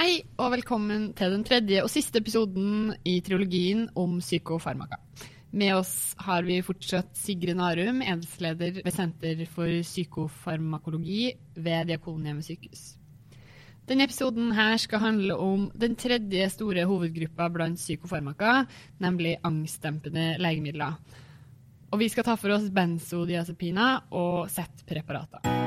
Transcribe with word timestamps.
Hei 0.00 0.22
og 0.40 0.54
velkommen 0.54 1.10
til 1.12 1.34
den 1.34 1.42
tredje 1.44 1.82
og 1.84 1.90
siste 1.92 2.22
episoden 2.22 2.94
i 3.04 3.18
triologien 3.20 3.82
om 4.00 4.14
psykofarmaka. 4.22 4.96
Med 5.52 5.74
oss 5.76 6.14
har 6.24 6.46
vi 6.46 6.56
fortsatt 6.64 7.10
Sigrid 7.20 7.58
Narum, 7.58 8.00
enhetsleder 8.00 8.78
ved 8.78 8.96
Senter 8.96 9.42
for 9.52 9.68
psykofarmakologi 9.84 11.34
ved 11.52 11.92
Diakonhjemmet 11.92 12.48
sykehus. 12.48 12.86
Denne 13.84 14.08
episoden 14.08 14.54
her 14.56 14.80
skal 14.80 15.04
handle 15.04 15.36
om 15.36 15.68
den 15.76 16.00
tredje 16.00 16.48
store 16.56 16.88
hovedgruppa 16.88 17.52
blant 17.52 17.84
psykofarmaka, 17.84 18.62
nemlig 19.04 19.36
angstdempende 19.44 20.38
legemidler. 20.40 20.96
Og 21.92 22.00
vi 22.00 22.08
skal 22.08 22.24
ta 22.24 22.40
for 22.40 22.56
oss 22.56 22.72
benzodiazepiner 22.72 24.06
og 24.16 24.48
Z-preparater. 24.48 25.59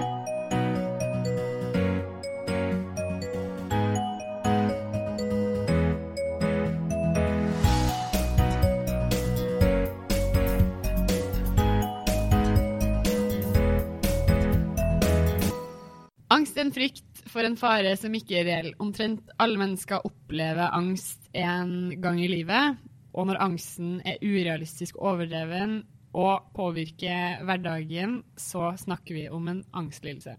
Frykt 16.73 17.23
for 17.31 17.45
en 17.45 17.57
fare 17.59 17.95
som 17.99 18.13
ikke 18.17 18.39
er 18.41 18.47
reell. 18.49 18.71
Omtrent 18.83 19.33
alle 19.41 19.59
mennesker 19.61 20.05
opplever 20.07 20.73
angst 20.73 21.29
en 21.37 21.93
gang 22.01 22.21
i 22.21 22.29
livet. 22.31 22.79
Og 23.13 23.29
når 23.29 23.41
angsten 23.45 23.99
er 24.05 24.21
urealistisk 24.25 24.97
overdreven 24.97 25.83
og 26.13 26.49
påvirker 26.55 27.43
hverdagen, 27.45 28.21
så 28.37 28.73
snakker 28.77 29.17
vi 29.17 29.27
om 29.29 29.47
en 29.49 29.61
angstlidelse. 29.73 30.35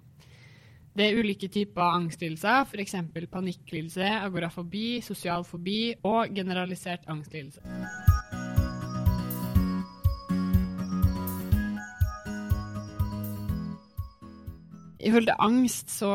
Det 0.94 1.08
er 1.08 1.18
ulike 1.18 1.48
typer 1.50 1.82
angstlidelser, 1.82 2.68
f.eks. 2.70 2.94
panikklidelse, 3.32 4.06
agorafobi, 4.28 5.00
sosial 5.02 5.42
fobi 5.46 5.94
og 6.06 6.34
generalisert 6.34 7.08
angstlidelse. 7.10 8.13
I 15.04 15.12
forhold 15.12 15.28
til 15.28 15.42
angst 15.44 15.92
så 15.92 16.10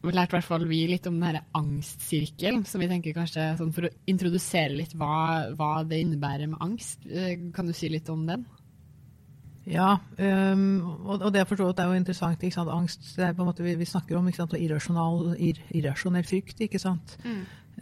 lærte 0.00 0.32
i 0.32 0.38
hvert 0.38 0.46
fall 0.46 0.64
vi 0.68 0.80
litt 0.88 1.06
om 1.08 1.18
denne 1.20 1.42
angstsirkelen, 1.56 2.62
som 2.68 2.80
vi 2.80 2.88
tenker 2.88 3.16
kanskje 3.16 3.50
sånn 3.58 3.72
for 3.76 3.88
å 3.88 3.92
introdusere 4.08 4.76
litt 4.78 4.94
hva, 4.96 5.50
hva 5.56 5.82
det 5.88 6.00
innebærer 6.04 6.48
med 6.48 6.62
angst. 6.64 7.04
Eh, 7.08 7.36
Kan 7.56 7.68
du 7.68 7.74
si 7.76 7.90
litt 7.92 8.08
om 8.12 8.24
den? 8.28 8.46
Ja, 9.68 9.98
um, 10.16 10.62
og, 11.04 11.20
og 11.20 11.28
det 11.34 11.42
jeg 11.42 11.50
forstår, 11.50 11.74
det 11.76 11.84
er 11.84 11.90
jo 11.92 11.98
interessant. 12.00 12.42
ikke 12.42 12.56
sant? 12.56 12.72
Angst 12.72 13.10
det 13.18 13.26
er 13.26 13.34
på 13.36 13.44
en 13.44 13.50
måte 13.50 13.64
vi, 13.64 13.74
vi 13.78 13.88
snakker 13.88 14.16
om 14.18 14.30
ikke 14.30 14.40
sant? 14.40 14.56
Irrasjonal, 14.56 15.34
ir, 15.36 15.60
irrasjonell 15.76 16.26
frykt, 16.26 16.64
ikke 16.64 16.80
sant? 16.80 17.18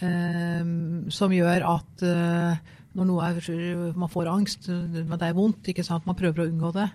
Øhm, 0.02 1.06
som 1.14 1.32
gjør 1.32 1.64
at 1.70 2.02
uh, 2.06 2.74
når 2.98 3.08
noe 3.08 3.30
er, 3.30 3.94
man 3.98 4.10
får 4.10 4.30
angst, 4.32 4.66
det 4.68 5.06
er 5.06 5.38
vondt, 5.38 5.70
ikke 5.70 5.86
sant? 5.86 6.06
man 6.08 6.18
prøver 6.18 6.44
å 6.44 6.48
unngå 6.50 6.74
det. 6.76 6.88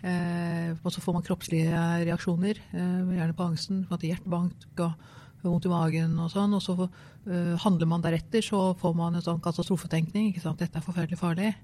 Eh, 0.00 0.70
og 0.80 0.92
så 0.94 1.02
får 1.04 1.16
man 1.16 1.24
kroppslige 1.26 1.80
reaksjoner, 2.06 2.60
eh, 2.72 3.16
gjerne 3.16 3.36
på 3.36 3.48
angsten. 3.50 3.82
måte 3.90 4.08
Hjertebank 4.08 4.80
og 4.80 4.94
vondt 5.42 5.66
i 5.68 5.72
magen 5.72 6.18
og 6.20 6.30
sånn. 6.32 6.54
Og 6.56 6.62
så 6.64 6.76
øh, 6.80 7.56
handler 7.64 7.90
man 7.90 8.04
deretter, 8.04 8.44
så 8.44 8.70
får 8.80 8.96
man 8.96 9.14
en 9.16 9.24
sånn 9.24 9.42
katastrofetenkning. 9.44 10.30
ikke 10.30 10.44
sant? 10.44 10.60
Dette 10.60 10.80
er 10.80 10.86
forferdelig 10.86 11.20
farlig. 11.20 11.54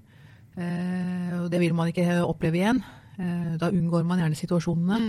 Eh, 0.57 1.33
og 1.41 1.51
det 1.53 1.61
vil 1.61 1.75
man 1.77 1.91
ikke 1.91 2.23
oppleve 2.25 2.61
igjen. 2.61 2.81
Eh, 3.17 3.53
da 3.61 3.69
unngår 3.73 4.05
man 4.05 4.21
gjerne 4.21 4.37
situasjonene 4.37 4.99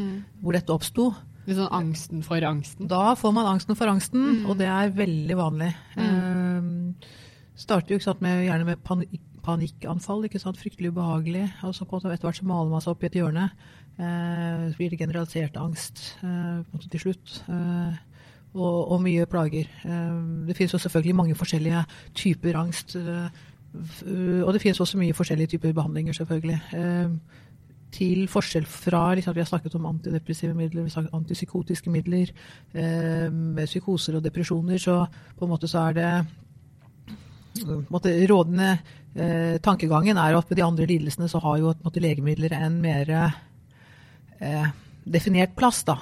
hvor 0.43 0.57
dette 0.57 0.73
oppsto. 0.75 1.11
Litt 1.49 1.57
sånn 1.57 1.73
angsten 1.73 2.25
for 2.25 2.45
angsten? 2.45 2.89
Da 2.91 3.15
får 3.17 3.33
man 3.37 3.49
angsten 3.55 3.77
for 3.77 3.89
angsten, 3.89 4.45
og 4.49 4.59
det 4.61 4.69
er 4.69 4.93
veldig 4.97 5.37
vanlig. 5.39 5.71
Eh, 5.97 7.09
starter 7.59 7.95
jo 7.95 7.99
ikke 7.99 8.09
sant, 8.11 8.21
med, 8.25 8.45
gjerne 8.45 8.69
med 8.69 8.83
panikk, 8.85 9.25
panikkanfall, 9.49 10.27
ikke 10.29 10.41
sant? 10.43 10.61
fryktelig 10.61 10.93
ubehagelig. 10.93 11.47
Og 11.65 11.75
så 11.75 11.87
på 11.87 11.97
en 11.97 12.03
måte 12.03 12.15
etter 12.15 12.29
hvert 12.29 12.41
så 12.41 12.49
maler 12.49 12.73
man 12.73 12.85
seg 12.85 12.95
opp 12.95 13.05
i 13.05 13.09
et 13.09 13.19
hjørne. 13.19 13.49
Eh, 13.99 14.69
så 14.69 14.77
blir 14.79 14.93
det 14.93 15.01
generalisert 15.01 15.57
angst 15.59 16.05
eh, 16.23 16.85
til 16.93 17.07
slutt. 17.09 17.41
Eh, 17.49 17.97
og, 18.55 18.93
og 18.95 19.03
mye 19.05 19.27
plager. 19.31 19.69
Eh, 19.85 20.17
det 20.49 20.57
finnes 20.59 20.77
jo 20.77 20.83
selvfølgelig 20.85 21.17
mange 21.19 21.39
forskjellige 21.39 21.85
typer 22.19 22.61
angst. 22.61 22.97
eh, 22.97 23.29
og 24.45 24.53
det 24.55 24.63
finnes 24.63 24.81
også 24.81 24.99
mye 25.01 25.17
forskjellige 25.17 25.55
typer 25.55 25.75
behandlinger, 25.77 26.17
selvfølgelig. 26.17 26.61
Eh, 26.79 27.45
til 27.93 28.27
forskjell 28.29 28.67
fra 28.69 29.15
liksom, 29.15 29.35
Vi 29.35 29.41
har 29.41 29.47
snakket 29.49 29.75
om 29.75 29.87
antidepressive 29.87 30.55
midler, 30.55 30.83
vi 30.83 30.89
har 30.89 30.97
snakket 30.97 31.13
om 31.13 31.23
antipsykotiske 31.23 31.91
midler. 31.91 32.33
Eh, 32.75 33.33
med 33.33 33.67
psykoser 33.67 34.17
og 34.17 34.25
depresjoner, 34.25 34.79
så 34.79 35.07
på 35.39 35.45
en 35.45 35.51
måte 35.51 35.69
så 35.69 35.89
er 35.89 35.93
det 35.93 36.27
måte, 37.93 38.13
rådende 38.31 38.71
eh, 39.15 39.57
tankegangen 39.65 40.21
er 40.21 40.37
at 40.39 40.51
med 40.51 40.61
de 40.61 40.67
andre 40.67 40.89
lidelsene 40.91 41.29
så 41.31 41.41
har 41.45 41.59
jo 41.63 41.73
på 41.75 41.89
måte, 41.89 42.03
legemidler 42.05 42.55
en 42.59 42.81
mer 42.83 43.11
eh, 43.15 44.69
definert 45.05 45.57
plass. 45.59 45.85
da. 45.89 45.99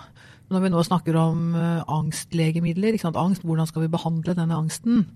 Når 0.52 0.66
vi 0.66 0.72
nå 0.74 0.82
snakker 0.86 1.16
om 1.20 1.54
eh, 1.58 1.80
angstlegemidler, 1.96 2.98
angst, 3.12 3.46
hvordan 3.46 3.66
skal 3.70 3.86
vi 3.86 3.94
behandle 3.94 4.36
denne 4.38 4.58
angsten, 4.58 5.06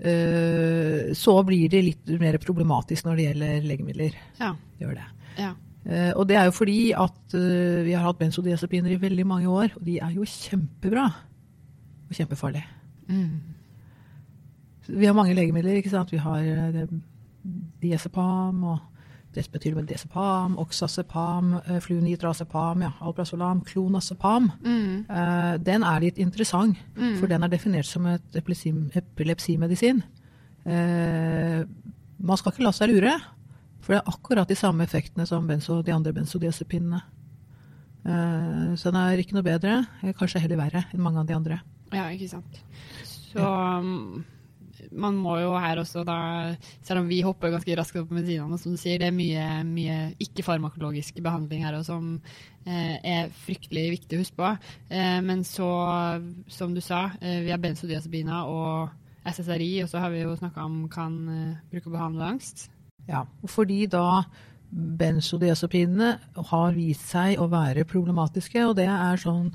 eh, 0.00 1.12
så 1.14 1.36
blir 1.46 1.68
det 1.70 1.84
litt 1.86 2.14
mer 2.22 2.38
problematisk 2.42 3.06
når 3.06 3.18
det 3.18 3.28
gjelder 3.28 3.68
legemidler. 3.68 4.16
Ja. 4.40 4.54
Gjør 4.82 4.96
det. 4.98 5.10
ja. 5.38 5.52
Eh, 5.82 6.12
og 6.14 6.28
det 6.30 6.36
er 6.38 6.46
jo 6.46 6.54
fordi 6.54 6.92
at 6.94 7.34
eh, 7.34 7.82
vi 7.82 7.94
har 7.96 8.04
hatt 8.06 8.20
benzodiazepiner 8.20 8.94
i 8.94 9.00
veldig 9.02 9.26
mange 9.26 9.50
år, 9.50 9.74
og 9.74 9.82
de 9.86 9.98
er 9.98 10.12
jo 10.14 10.26
kjempebra 10.28 11.08
og 12.06 12.14
kjempefarlige. 12.14 12.68
Mm. 13.08 13.40
Vi 14.88 15.06
har 15.06 15.14
mange 15.14 15.34
legemidler, 15.34 15.78
ikke 15.78 15.90
sant. 15.92 16.10
Vi 16.12 16.18
har 16.22 16.38
eh, 16.38 16.72
det- 16.72 17.02
diazepam 17.82 18.64
og 18.64 18.78
desmetylmendazepam, 19.34 20.58
oxazepam, 20.58 21.54
eh, 21.66 21.80
flunitrazepam, 21.80 22.82
ja, 22.82 22.90
alprazolam, 23.00 23.62
klonazepam. 23.64 24.50
Mm. 24.64 25.06
Uh, 25.08 25.56
den 25.58 25.82
er 25.82 26.00
litt 26.00 26.18
interessant, 26.18 26.76
for 27.18 27.26
den 27.26 27.42
er 27.42 27.48
definert 27.48 27.86
som 27.88 28.06
et 28.06 28.36
epilepsimedisin. 28.36 30.02
Uh, 30.66 31.64
man 32.20 32.36
skal 32.36 32.52
ikke 32.52 32.66
la 32.66 32.74
seg 32.76 32.92
lure, 32.92 33.14
for 33.80 33.94
det 33.94 34.02
er 34.02 34.12
akkurat 34.12 34.48
de 34.48 34.54
samme 34.54 34.84
effektene 34.84 35.26
som 35.26 35.48
benzo, 35.48 35.80
de 35.82 35.94
andre 35.94 36.12
benzodiazepinene. 36.12 37.00
Uh, 38.04 38.76
så 38.76 38.90
den 38.90 39.00
er 39.00 39.18
ikke 39.22 39.34
noe 39.38 39.46
bedre, 39.46 39.86
kanskje 40.18 40.44
heller 40.44 40.60
verre 40.60 40.84
enn 40.92 41.02
mange 41.02 41.22
av 41.22 41.26
de 41.26 41.34
andre. 41.34 41.60
Ja, 41.92 42.04
ikke 42.12 42.28
sant. 42.28 42.60
Så 43.04 43.40
um, 43.40 44.24
man 44.90 45.18
må 45.20 45.36
jo 45.40 45.52
her 45.60 45.80
også 45.82 46.02
da, 46.06 46.16
selv 46.84 47.02
om 47.02 47.10
vi 47.10 47.20
hopper 47.24 47.52
ganske 47.54 47.76
raskt 47.78 47.98
opp 48.00 48.08
på 48.10 48.18
medisinene, 48.18 48.58
som 48.60 48.74
du 48.74 48.80
sier, 48.80 48.98
det 49.00 49.10
er 49.10 49.16
mye, 49.16 49.44
mye 49.68 49.98
ikke-farmakologisk 50.22 51.20
behandling 51.24 51.64
her 51.66 51.78
også, 51.78 51.94
som 51.94 52.08
eh, 52.66 52.96
er 52.98 53.32
fryktelig 53.44 53.86
viktig 53.98 54.18
å 54.18 54.24
huske 54.24 54.38
på. 54.40 54.50
Eh, 54.92 55.18
men 55.24 55.44
så, 55.48 55.70
som 56.52 56.74
du 56.74 56.82
sa, 56.84 57.10
eh, 57.20 57.42
vi 57.46 57.54
har 57.54 57.62
benzodiazepiner 57.62 58.50
og 58.50 58.92
SSRI, 59.28 59.74
og 59.84 59.90
så 59.92 60.02
har 60.02 60.14
vi 60.14 60.24
jo 60.24 60.36
snakka 60.38 60.64
om 60.66 60.86
kan 60.92 61.18
eh, 61.30 61.60
bruke 61.70 61.90
å 61.90 61.96
behandle 61.96 62.32
angst. 62.34 62.66
Ja, 63.08 63.24
fordi 63.50 63.84
da 63.90 64.24
benzodiazepinene 64.72 66.14
har 66.48 66.76
vist 66.76 67.10
seg 67.12 67.40
å 67.40 67.48
være 67.52 67.84
problematiske, 67.88 68.64
og 68.68 68.76
det 68.78 68.88
er 68.88 69.20
sånn 69.20 69.50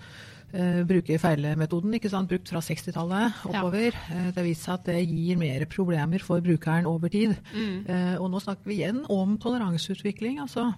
eh, 0.53 0.81
bruke 0.87 1.17
feilmetoden, 1.19 1.93
ikke 1.97 2.11
sant, 2.11 2.29
brukt 2.29 2.49
fra 2.49 2.61
60-tallet 2.63 3.45
oppover. 3.49 3.95
Eh, 4.11 4.27
det 4.31 4.37
har 4.39 4.47
vist 4.47 4.67
seg 4.67 4.75
at 4.77 4.89
det 4.89 4.99
gir 5.09 5.37
mer 5.39 5.65
problemer 5.71 6.23
for 6.23 6.43
brukeren 6.43 6.85
over 6.89 7.09
tid. 7.09 7.35
Eh, 7.87 8.15
og 8.19 8.29
nå 8.31 8.39
snakker 8.43 8.67
vi 8.69 8.81
igjen 8.81 9.03
om 9.09 9.37
toleranseutvikling, 9.41 10.39
altså 10.43 10.71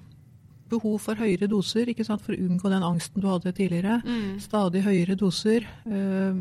behov 0.69 0.99
for 1.01 1.17
høyere 1.17 1.47
doser, 1.49 1.89
ikke 1.89 2.05
sant, 2.05 2.21
for 2.21 2.35
å 2.35 2.41
unngå 2.45 2.69
den 2.69 2.83
angsten 2.85 3.23
du 3.23 3.27
hadde 3.27 3.51
tidligere. 3.57 4.01
Stadig 4.43 4.83
høyere 4.85 5.15
doser. 5.17 5.65
Eh, 5.89 6.37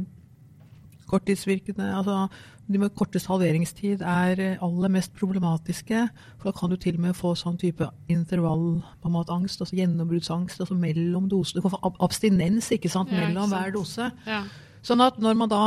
korttidsvirkende, 1.08 1.88
altså 1.96 2.28
de 2.69 2.78
med 2.82 2.93
kortest 2.96 3.26
halveringstid 3.31 4.02
er 4.05 4.40
eh, 4.44 4.62
aller 4.64 4.90
mest 4.93 5.14
problematiske. 5.16 6.02
For 6.38 6.50
da 6.50 6.52
kan 6.58 6.70
du 6.72 6.76
til 6.76 6.99
og 6.99 7.05
med 7.06 7.16
få 7.16 7.32
sånn 7.38 7.56
type 7.60 7.88
intervall 8.12 8.82
på 9.00 9.08
en 9.08 9.14
måte 9.14 9.32
angst, 9.32 9.62
altså 9.64 9.78
gjennombruddsangst, 9.78 10.60
altså 10.60 10.76
mellom 10.76 11.31
dosene. 11.32 11.62
Du 11.62 11.64
kan 11.69 11.76
få 11.78 11.94
abstinens 12.05 12.69
ikke 12.76 12.90
sant, 12.93 13.08
Ja, 13.10 13.22
ikke 13.22 13.31
mellom 13.32 13.49
sant. 13.49 13.56
hver 13.56 13.72
dose. 13.78 14.10
Ja. 14.28 14.43
Sånn 14.84 15.00
at 15.05 15.16
når 15.19 15.34
man 15.40 15.49
da 15.52 15.62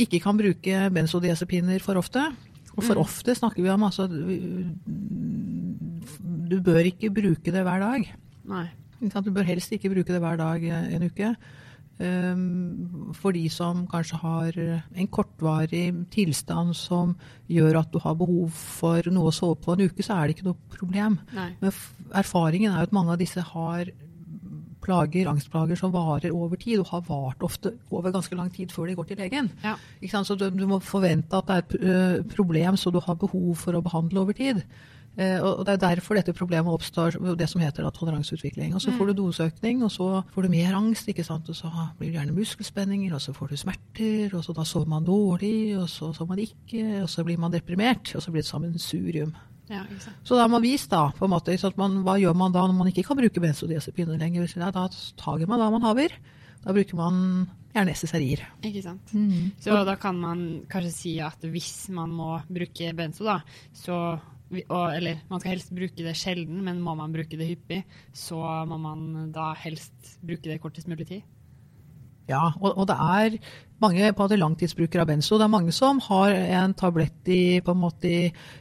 ikke 0.00 0.20
kan 0.24 0.38
bruke 0.40 0.82
benzodiazepiner 0.94 1.80
for 1.84 2.00
ofte, 2.00 2.26
og 2.76 2.84
for 2.86 3.00
ofte 3.02 3.34
snakker 3.34 3.62
vi 3.64 3.68
om 3.72 3.82
altså 3.82 4.06
Du 6.50 6.60
bør 6.64 6.86
ikke 6.88 7.10
bruke 7.12 7.52
det 7.52 7.62
hver 7.66 7.82
dag. 7.82 8.06
Nei. 8.50 8.66
Du 9.00 9.30
bør 9.32 9.46
helst 9.48 9.72
ikke 9.72 9.90
bruke 9.92 10.12
det 10.12 10.20
hver 10.22 10.38
dag 10.40 10.64
eh, 10.64 10.94
en 10.96 11.06
uke. 11.08 11.34
Um, 12.00 13.10
for 13.12 13.36
de 13.36 13.42
som 13.52 13.82
kanskje 13.90 14.20
har 14.22 14.56
en 14.56 15.08
kortvarig 15.12 15.84
tilstand 16.14 16.72
som 16.78 17.12
gjør 17.50 17.82
at 17.82 17.90
du 17.92 17.98
har 18.00 18.16
behov 18.16 18.54
for 18.56 19.10
noe 19.12 19.28
å 19.28 19.34
sove 19.36 19.58
på 19.60 19.74
en 19.74 19.84
uke, 19.84 20.04
så 20.06 20.16
er 20.16 20.30
det 20.30 20.38
ikke 20.38 20.48
noe 20.48 20.72
problem. 20.72 21.18
Nei. 21.36 21.50
Men 21.60 21.76
erfaringen 22.16 22.72
er 22.72 22.80
jo 22.80 22.88
at 22.88 22.96
mange 22.96 23.12
av 23.12 23.20
disse 23.20 23.44
har 23.52 23.92
plager, 24.80 25.28
angstplager 25.30 25.78
som 25.78 25.92
varer 25.94 26.32
over 26.34 26.58
tid, 26.60 26.80
og 26.80 26.92
har 26.94 27.04
vart 27.08 27.44
ofte 27.46 27.74
over 27.90 28.12
ganske 28.14 28.36
lang 28.36 28.50
tid 28.52 28.72
før 28.72 28.90
de 28.90 28.96
går 28.98 29.10
til 29.10 29.20
legen. 29.20 29.50
Ja. 29.64 29.76
Så 30.24 30.36
du, 30.38 30.48
du 30.50 30.66
må 30.68 30.80
forvente 30.84 31.36
at 31.36 31.50
det 31.50 31.56
er 31.56 31.66
et 31.66 31.76
eh, 31.80 32.34
problem 32.34 32.78
så 32.80 32.92
du 32.92 33.00
har 33.04 33.18
behov 33.20 33.54
for 33.60 33.76
å 33.76 33.84
behandle 33.84 34.24
over 34.24 34.36
tid. 34.36 34.64
Eh, 35.18 35.40
og 35.42 35.64
Det 35.66 35.74
er 35.74 35.96
derfor 35.96 36.14
dette 36.14 36.32
problemet 36.32 36.70
oppstår, 36.72 37.18
det 37.36 37.48
som 37.50 37.60
heter 37.60 37.82
da, 37.82 37.90
toleranseutvikling. 37.90 38.74
Og 38.74 38.80
Så 38.80 38.92
får 38.96 39.10
du 39.10 39.12
doseøkning, 39.22 39.82
og 39.82 39.90
så 39.90 40.24
får 40.32 40.42
du 40.42 40.48
mer 40.48 40.74
angst, 40.74 41.08
ikke 41.08 41.24
sant? 41.24 41.48
og 41.48 41.56
så 41.56 41.70
blir 41.98 42.12
det 42.12 42.20
gjerne 42.20 42.36
muskelspenninger, 42.36 43.14
og 43.14 43.20
så 43.20 43.34
får 43.34 43.48
du 43.48 43.56
smerter, 43.56 44.34
og 44.34 44.44
så 44.44 44.54
da 44.54 44.64
sover 44.64 44.86
man 44.86 45.04
dårlig, 45.04 45.76
og 45.78 45.88
så 45.88 46.12
sover 46.14 46.28
man 46.28 46.38
ikke, 46.38 47.02
og 47.02 47.08
så 47.08 47.24
blir 47.24 47.38
man 47.38 47.50
deprimert, 47.50 48.14
og 48.14 48.22
så 48.22 48.30
blir 48.30 48.42
det 48.42 48.48
sammensurium. 48.48 49.34
Ja. 49.70 49.84
Så 50.24 50.34
da 50.34 50.42
har 50.42 50.48
man 50.50 50.62
vist, 50.62 50.90
da, 50.90 51.12
på 51.14 51.24
en 51.24 51.30
måte, 51.30 51.54
at 51.54 51.76
man, 51.78 52.02
hva 52.02 52.16
gjør 52.18 52.34
man 52.34 52.52
da 52.52 52.66
når 52.66 52.74
man 52.74 52.88
ikke 52.90 53.04
kan 53.06 53.16
bruke 53.16 53.40
benzodiazepiner 53.42 54.18
lenger? 54.18 54.46
Så 54.50 54.58
Da 54.58 54.88
tager 55.16 55.46
man 55.46 55.60
da 55.60 55.70
man 55.70 55.82
haver. 55.82 56.10
Da 56.64 56.72
bruker 56.72 56.96
man 56.98 57.46
gjerne 57.72 57.94
SSRI-er. 57.94 58.42
Ikke 58.66 58.82
sant. 58.82 59.14
Mm. 59.14 59.52
Så 59.62 59.84
da 59.86 59.94
kan 59.94 60.18
man 60.18 60.64
kanskje 60.68 60.92
si 60.92 61.14
at 61.20 61.38
hvis 61.40 61.88
man 61.94 62.10
må 62.10 62.40
bruke 62.50 62.90
benzo, 62.98 63.24
da, 63.24 63.40
så 63.72 64.18
og, 64.50 64.86
Eller 64.96 65.20
man 65.30 65.40
skal 65.40 65.54
helst 65.54 65.74
bruke 65.74 66.06
det 66.06 66.16
sjelden, 66.18 66.62
men 66.66 66.80
må 66.82 66.96
man 66.98 67.12
bruke 67.14 67.38
det 67.38 67.48
hyppig, 67.52 67.84
så 68.12 68.40
må 68.66 68.80
man 68.82 69.30
da 69.34 69.52
helst 69.54 70.16
bruke 70.22 70.50
det 70.50 70.60
kortest 70.62 70.90
mulig 70.90 71.06
tid. 71.10 71.28
Ja, 72.30 72.52
og, 72.60 72.76
og 72.78 72.86
det 72.86 72.94
er 72.94 73.36
mange 73.82 74.10
på 74.14 74.26
langtidsbrukere 74.30 75.02
av 75.02 75.08
benzo. 75.08 75.38
Det 75.40 75.46
er 75.46 75.52
mange 75.52 75.72
som 75.74 75.98
har 76.04 76.34
en 76.60 76.74
tablett 76.78 77.30
i, 77.32 77.58
på 77.64 77.74
en 77.74 77.80
måte 77.80 78.10
i, 78.10 78.20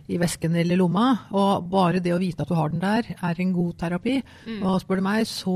i 0.09 0.17
vesken 0.21 0.55
eller 0.57 0.79
lomma, 0.79 1.09
og 1.35 1.67
bare 1.69 2.01
det 2.01 2.15
å 2.15 2.21
vite 2.21 2.45
at 2.45 2.49
du 2.49 2.55
har 2.57 2.71
den 2.73 2.81
der, 2.81 3.11
er 3.13 3.41
en 3.43 3.53
god 3.53 3.75
terapi. 3.81 4.15
Og 4.63 4.79
spør 4.81 5.01
du 5.01 5.05
meg, 5.05 5.27
så 5.29 5.53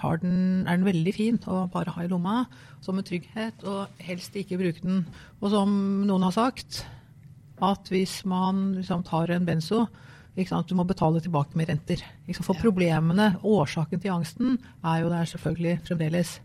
har 0.00 0.22
den, 0.22 0.64
er 0.64 0.78
den 0.78 0.88
veldig 0.88 1.14
fin 1.16 1.40
å 1.44 1.66
bare 1.72 1.92
ha 1.96 2.06
i 2.06 2.10
lomma, 2.12 2.46
som 2.82 2.98
en 2.98 3.06
trygghet, 3.06 3.66
og 3.68 4.02
helst 4.02 4.38
ikke 4.38 4.60
bruke 4.60 4.86
den. 4.86 5.04
Og 5.42 5.52
som 5.52 5.76
noen 6.08 6.28
har 6.30 6.36
sagt, 6.38 6.84
at 7.62 7.90
hvis 7.92 8.22
man 8.28 8.72
liksom 8.80 9.04
tar 9.06 9.30
en 9.30 9.46
benzo, 9.46 9.86
du 10.34 10.74
må 10.74 10.86
betale 10.88 11.20
tilbake 11.20 11.56
med 11.56 11.68
renter. 11.68 12.00
For 12.40 12.56
problemene, 12.56 13.36
årsaken 13.44 14.00
til 14.00 14.14
angsten, 14.14 14.58
er 14.82 15.02
jo 15.02 15.10
der 15.12 15.28
selvfølgelig 15.28 15.80
fremdeles. 15.86 16.40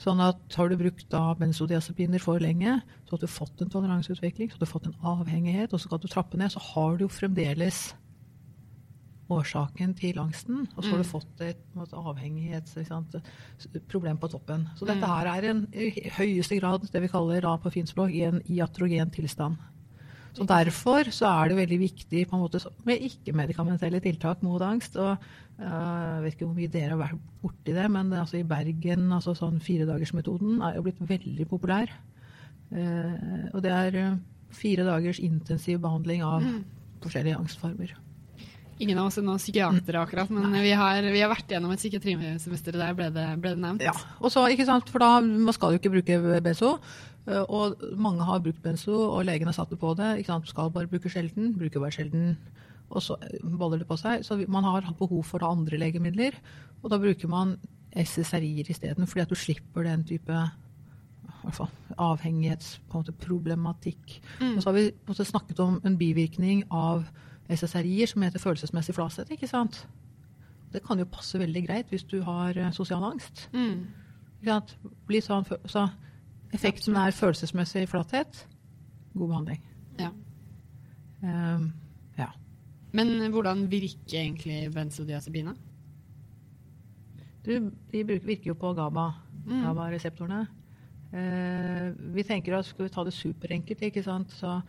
Sånn 0.00 0.20
at 0.24 0.56
har 0.56 0.68
du 0.68 0.76
brukt 0.80 1.08
da 1.12 1.34
benzodiazepiner 1.36 2.20
for 2.22 2.40
lenge, 2.40 2.78
så 3.04 3.16
har 3.16 3.20
du 3.20 3.26
fått 3.28 3.60
en 3.60 3.72
toleranseutvikling, 3.72 4.48
så 4.48 4.56
har 4.56 4.64
du 4.64 4.70
fått 4.70 4.86
en 4.88 5.00
avhengighet, 5.04 5.72
og 5.72 5.80
så 5.80 5.90
kan 5.90 6.00
du 6.00 6.08
trappe 6.08 6.38
ned, 6.40 6.52
så 6.52 6.60
har 6.70 6.96
du 6.96 7.04
jo 7.04 7.10
fremdeles 7.12 7.90
årsaken 9.30 9.92
til 9.94 10.18
angsten, 10.18 10.64
og 10.74 10.82
så 10.82 10.90
har 10.90 11.02
du 11.02 11.06
fått 11.06 11.42
et 11.46 11.58
på 11.60 11.76
en 11.76 11.82
måte, 11.84 11.96
avhengighets- 12.00 12.76
ikke 12.80 12.88
sant, 12.88 13.14
problem 13.88 14.18
på 14.18 14.28
toppen. 14.32 14.68
Så 14.76 14.88
dette 14.88 15.06
her 15.06 15.26
er 15.30 15.50
en, 15.50 15.66
i 15.72 16.10
høyeste 16.16 16.58
grad 16.58 16.88
det 16.90 17.02
vi 17.04 17.08
kaller 17.12 17.40
da 17.44 17.56
på 17.56 17.70
fint 17.70 17.88
språk 17.88 18.10
i 18.10 18.24
en 18.26 18.40
iatrogen 18.48 19.10
tilstand. 19.14 19.56
Så 20.36 20.46
Derfor 20.46 21.10
så 21.10 21.28
er 21.28 21.50
det 21.50 21.58
veldig 21.58 21.78
viktig 21.80 22.24
måte 22.32 22.60
med 22.86 23.02
ikke-medikamentelle 23.02 24.00
tiltak 24.00 24.42
mot 24.46 24.62
angst. 24.62 24.96
og 24.96 25.16
øh, 25.58 25.64
Jeg 25.64 26.22
vet 26.22 26.34
ikke 26.34 26.46
hvor 26.46 26.58
mye 26.58 26.72
dere 26.72 26.90
har 26.94 27.00
vært 27.00 27.24
borti 27.42 27.74
det, 27.74 27.86
men 27.90 28.12
altså 28.12 28.38
i 28.38 28.46
Bergen 28.46 29.10
altså 29.12 29.34
sånn 29.34 29.60
firedagersmetoden 29.60 30.62
er 30.62 30.78
jo 30.78 30.84
blitt 30.86 31.02
veldig 31.02 31.48
populær. 31.50 31.90
Eh, 32.70 33.48
og 33.50 33.64
det 33.64 33.74
er 33.74 33.98
eh, 33.98 34.20
fire 34.54 34.86
dagers 34.86 35.18
intensiv 35.18 35.82
behandling 35.82 36.22
av 36.26 36.46
forskjellige 37.02 37.40
angstformer. 37.40 37.96
Ingen 38.80 38.96
av 38.96 39.10
oss 39.10 39.18
er 39.20 39.24
noen 39.26 39.40
psykiatere 39.40 40.00
akkurat, 40.00 40.30
men 40.32 40.54
vi 40.64 40.70
har, 40.72 41.04
vi 41.04 41.20
har 41.20 41.28
vært 41.28 41.50
gjennom 41.52 41.74
et 41.74 41.82
psykiatrisemester, 41.82 42.78
der 42.80 42.94
ble 42.96 43.10
det, 43.12 43.26
ble 43.42 43.52
det 43.52 43.60
nevnt. 43.60 43.84
Ja, 43.84 43.92
og 44.22 44.32
så, 44.32 44.46
ikke 44.48 44.64
sant, 44.68 44.88
for 44.88 45.04
da, 45.04 45.18
Man 45.20 45.52
skal 45.52 45.74
jo 45.74 45.80
ikke 45.82 45.92
bruke 45.98 46.40
benzo. 46.40 46.78
Øh, 47.30 47.44
Og 47.48 47.76
mange 47.96 48.26
har 48.26 48.42
brukt 48.44 48.62
benzo, 48.62 48.96
og 49.16 49.24
legen 49.24 49.48
har 49.48 49.56
satt 49.56 49.70
det 49.70 49.78
på 49.78 49.94
det. 49.94 50.18
ikke 50.18 50.32
sant, 50.32 50.48
Skal 50.48 50.70
bare 50.70 50.90
bruke 50.90 51.12
sjelden, 51.12 51.54
bruker 51.58 51.80
bare 51.80 51.94
sjelden. 51.94 52.36
Og 52.90 53.02
så 53.02 53.16
boller 53.42 53.58
baller 53.58 53.78
det 53.78 53.86
på 53.86 53.96
seg. 53.96 54.24
Så 54.26 54.44
man 54.48 54.64
har 54.64 54.82
hatt 54.82 54.98
behov 54.98 55.24
for 55.24 55.38
da 55.38 55.46
andre 55.46 55.78
legemidler. 55.78 56.32
Og 56.82 56.90
da 56.90 56.98
bruker 56.98 57.28
man 57.28 57.56
SSRI-er 57.94 58.70
isteden, 58.70 59.06
fordi 59.06 59.20
at 59.20 59.30
du 59.30 59.34
slipper 59.34 59.82
den 59.82 60.04
type 60.04 60.50
fall, 61.54 61.68
avhengighetsproblematikk. 61.98 64.22
Og 64.40 64.62
så 64.62 64.68
har 64.68 64.74
vi 64.76 64.92
måte 65.08 65.24
snakket 65.24 65.60
om 65.60 65.80
en 65.84 65.98
bivirkning 65.98 66.64
av 66.70 67.04
SSRI-er 67.50 68.06
som 68.06 68.22
heter 68.22 68.38
følelsesmessig 68.38 68.94
flathet. 68.94 69.30
ikke 69.30 69.46
sant? 69.48 69.86
Det 70.72 70.82
kan 70.86 70.98
jo 70.98 71.04
passe 71.04 71.38
veldig 71.38 71.66
greit 71.66 71.86
hvis 71.90 72.04
du 72.06 72.22
har 72.22 72.56
eh, 72.56 72.72
sosial 72.72 73.04
angst. 73.04 73.48
Mm. 73.52 73.86
Ikke 74.40 74.52
sant? 74.52 74.76
Bli 75.08 75.20
sånn, 75.24 75.44
så 75.66 75.88
effekten 76.54 76.96
er 76.96 77.14
følelsesmessig 77.14 77.88
flathet. 77.88 78.46
God 79.14 79.28
behandling. 79.28 79.62
Ja. 80.00 80.10
Um, 81.22 81.72
ja. 82.18 82.30
Men 82.92 83.30
hvordan 83.32 83.66
virker 83.70 84.20
egentlig 84.22 84.70
benzodiazepina? 84.74 85.54
De 87.44 88.04
virker 88.04 88.52
jo 88.52 88.54
på 88.54 88.74
GABA, 88.76 89.10
Mm. 89.46 89.62
GABA-reseptorene. 89.64 90.46
Eh, 91.16 91.86
vi 92.14 92.22
tenker 92.22 92.58
at 92.58 92.68
skal 92.68 92.86
vi 92.86 92.92
ta 92.92 93.04
det 93.06 93.14
superenkelt, 93.16 93.82
ikke 93.82 94.02
sant? 94.04 94.30
Så 94.36 94.60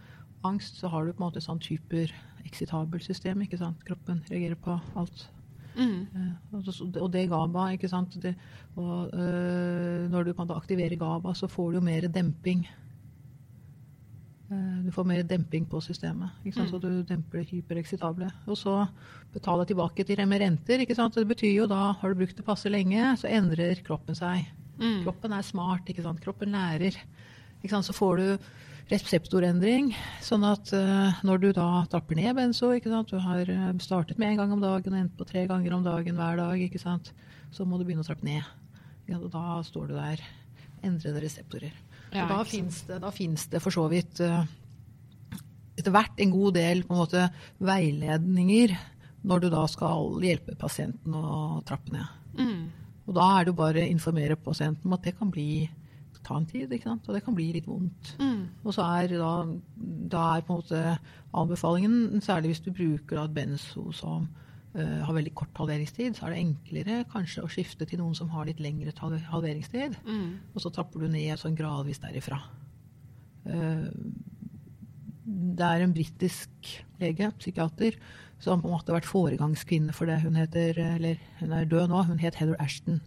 angst, 0.48 0.80
så 0.80 0.90
har 0.90 1.06
du 1.06 1.14
på 1.14 1.22
en 1.22 1.28
måte 1.28 1.44
sånn 1.44 1.60
typer-eksitabelt 1.62 3.04
system, 3.06 3.44
ikke 3.46 3.60
sant? 3.60 3.84
Kroppen 3.86 4.24
reagerer 4.30 4.56
på 4.56 4.80
alt. 4.96 5.28
Mm. 5.76 6.08
Eh, 6.16 7.02
og 7.02 7.12
det 7.14 7.30
GABA, 7.32 7.66
ikke 7.76 7.90
sant. 7.90 8.18
Det, 8.22 8.36
og 8.76 9.12
øh, 9.14 10.10
når 10.12 10.24
du 10.24 10.34
kan 10.34 10.52
aktivere 10.52 10.96
GABA, 11.00 11.34
så 11.34 11.48
får 11.48 11.72
du 11.72 11.78
jo 11.80 11.84
mer 11.86 12.08
demping. 12.08 12.66
Eh, 14.52 14.78
Du 14.86 14.92
får 14.92 15.08
mer 15.08 15.24
demping 15.24 15.66
på 15.70 15.82
systemet, 15.82 16.30
ikke 16.46 16.58
sant? 16.58 16.70
så 16.70 16.80
du 16.80 17.04
demper 17.04 17.40
det 17.40 17.50
hypereksitable. 17.50 18.32
Og 18.48 18.58
så 18.58 18.86
betaler 19.34 19.66
tilbake 19.66 20.04
til 20.04 20.28
med 20.28 20.42
renter. 20.42 20.86
Det 20.86 21.28
betyr 21.28 21.56
jo 21.56 21.68
da, 21.68 21.94
har 21.94 22.10
du 22.10 22.16
brukt 22.16 22.38
det 22.38 22.46
passe 22.46 22.70
lenge, 22.70 23.18
så 23.18 23.28
endrer 23.28 23.76
kroppen 23.86 24.16
seg. 24.16 24.48
Mm. 24.80 25.04
Kroppen 25.06 25.32
er 25.34 25.42
smart, 25.42 25.86
kroppen 26.22 26.52
lærer. 26.52 26.98
Så 27.64 27.94
får 27.94 28.18
du 28.18 28.38
reseptorendring, 28.90 29.92
sånn 30.24 30.44
at 30.48 30.72
eh, 30.76 31.22
når 31.28 31.44
du 31.44 31.50
da 31.56 31.68
trapper 31.92 32.18
ned 32.18 32.36
benzo, 32.38 32.72
du 32.74 33.18
har 33.24 33.52
eh, 33.52 33.70
startet 33.84 34.20
med 34.20 34.34
en 34.34 34.42
gang 34.42 34.56
om 34.56 34.64
dagen 34.64 34.96
og 34.96 35.00
endt 35.00 35.18
på 35.20 35.28
tre 35.30 35.46
ganger 35.50 35.76
om 35.78 35.86
dagen 35.86 36.18
hver 36.18 36.42
dag, 36.42 36.80
så 37.52 37.68
må 37.68 37.78
du 37.78 37.86
begynne 37.86 38.04
å 38.04 38.08
trappe 38.08 38.28
ned. 38.28 38.44
Og 39.12 39.30
da 39.32 39.60
står 39.68 39.92
du 39.92 39.96
der, 39.98 40.24
endrede 40.82 41.22
reseptorer. 41.24 41.74
Ja, 42.12 42.26
da 42.28 42.42
finnes 42.44 42.84
det, 42.88 43.00
det 43.54 43.62
for 43.64 43.72
så 43.72 43.86
vidt 43.92 44.20
eh, 44.24 44.44
etter 45.80 45.94
hvert 45.94 46.20
en 46.20 46.34
god 46.34 46.58
del 46.58 46.84
på 46.86 46.96
en 46.96 47.02
måte, 47.04 47.28
veiledninger 47.64 48.76
når 49.28 49.44
du 49.44 49.50
da 49.54 49.66
skal 49.70 50.18
hjelpe 50.26 50.58
pasienten 50.60 51.16
å 51.16 51.62
trappe 51.68 51.94
ned. 51.94 52.18
Mm. 52.38 52.64
Og 53.08 53.16
da 53.18 53.28
er 53.36 53.46
det 53.46 53.54
jo 53.54 53.60
bare 53.60 53.84
å 53.84 53.92
informere 53.92 54.40
pasienten 54.40 54.90
om 54.90 54.98
at 54.98 55.06
det 55.08 55.16
kan 55.18 55.32
bli 55.34 55.66
ta 56.26 56.38
en 56.38 56.46
tid, 56.50 56.72
ikke 56.72 56.90
sant? 56.90 57.08
og 57.08 57.18
det 57.18 57.24
kan 57.26 57.36
bli 57.38 57.50
litt 57.56 57.68
vondt. 57.70 58.14
Mm. 58.22 58.44
Og 58.64 58.76
så 58.76 58.86
er 59.00 59.16
da, 59.18 59.34
da 60.14 60.28
er 60.36 60.46
på 60.46 60.54
en 60.54 60.62
måte 60.62 60.84
anbefalingen, 61.38 62.22
særlig 62.24 62.54
hvis 62.54 62.64
du 62.66 62.72
bruker 62.76 63.18
da 63.18 63.26
et 63.28 63.36
benzo 63.36 63.88
som 63.96 64.28
uh, 64.76 65.00
har 65.06 65.16
veldig 65.18 65.34
kort 65.38 65.62
halveringstid, 65.62 66.18
så 66.18 66.28
er 66.28 66.36
det 66.36 66.42
enklere 66.44 67.04
kanskje 67.12 67.46
å 67.46 67.52
skifte 67.52 67.88
til 67.90 68.04
noen 68.04 68.18
som 68.18 68.32
har 68.36 68.50
litt 68.50 68.62
lengre 68.64 68.94
halveringstid. 69.32 69.98
Mm. 70.06 70.28
Og 70.54 70.64
så 70.64 70.74
trapper 70.74 71.04
du 71.04 71.12
ned 71.12 71.40
sånn 71.42 71.58
gradvis 71.58 72.04
derifra. 72.04 72.42
Uh, 73.48 73.90
Det 75.32 75.64
er 75.64 75.84
en 75.84 75.94
britisk 75.94 76.50
lege, 77.00 77.32
psykiater, 77.40 77.96
som 78.42 78.62
på 78.62 78.68
en 78.68 78.74
måte 78.74 78.90
har 78.90 78.98
vært 78.98 79.10
foregangskvinne 79.10 79.94
for 79.94 80.10
det. 80.10 80.22
Hun 80.24 80.36
heter, 80.36 80.78
eller 80.98 81.20
hun 81.40 81.54
er 81.54 81.68
død 81.70 81.92
nå, 81.92 82.02
hun 82.10 82.20
het 82.20 82.40
Heather 82.40 82.58
Ashton. 82.60 83.02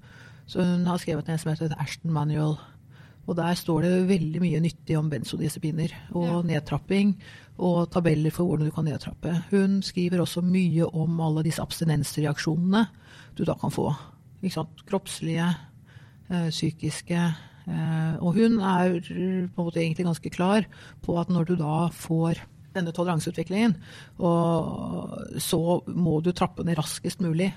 Så 0.46 0.62
hun 0.62 0.86
har 0.86 1.00
skrevet 1.02 1.28
en 1.28 1.40
som 1.40 1.50
heter 1.50 1.72
The 1.72 1.80
Ashton 1.82 2.12
Manual. 2.12 2.56
Og 3.26 3.36
der 3.36 3.54
står 3.56 3.82
det 3.82 3.92
veldig 4.08 4.40
mye 4.42 4.60
nyttig 4.60 4.98
om 4.98 5.08
benzodiazepiner 5.10 5.92
og 6.12 6.26
Ja. 6.26 6.42
nedtrapping 6.42 7.14
og 7.58 7.90
tabeller 7.90 8.30
for 8.30 8.44
hvordan 8.46 8.66
du 8.66 8.70
kan 8.74 8.84
nedtrappe. 8.84 9.44
Hun 9.50 9.80
skriver 9.82 10.20
også 10.20 10.42
mye 10.42 10.84
om 10.92 11.20
alle 11.20 11.42
disse 11.42 11.62
abstinensreaksjonene 11.62 12.88
du 13.36 13.44
da 13.44 13.54
kan 13.54 13.70
få. 13.70 13.94
Kroppslige, 14.86 15.56
eh, 16.30 16.50
psykiske. 16.50 17.34
Eh, 17.66 18.16
og 18.20 18.34
hun 18.34 18.60
er 18.60 19.00
på 19.00 19.12
en 19.14 19.50
måte 19.56 19.80
egentlig 19.80 20.04
ganske 20.04 20.30
klar 20.30 20.66
på 21.02 21.18
at 21.18 21.28
når 21.28 21.46
du 21.46 21.56
da 21.56 21.88
får 21.88 22.36
denne 22.74 22.92
toleranseutviklingen, 22.92 23.76
og 24.18 25.38
så 25.38 25.82
må 25.88 26.22
du 26.22 26.32
trappe 26.32 26.64
ned 26.64 26.76
raskest 26.76 27.20
mulig. 27.20 27.52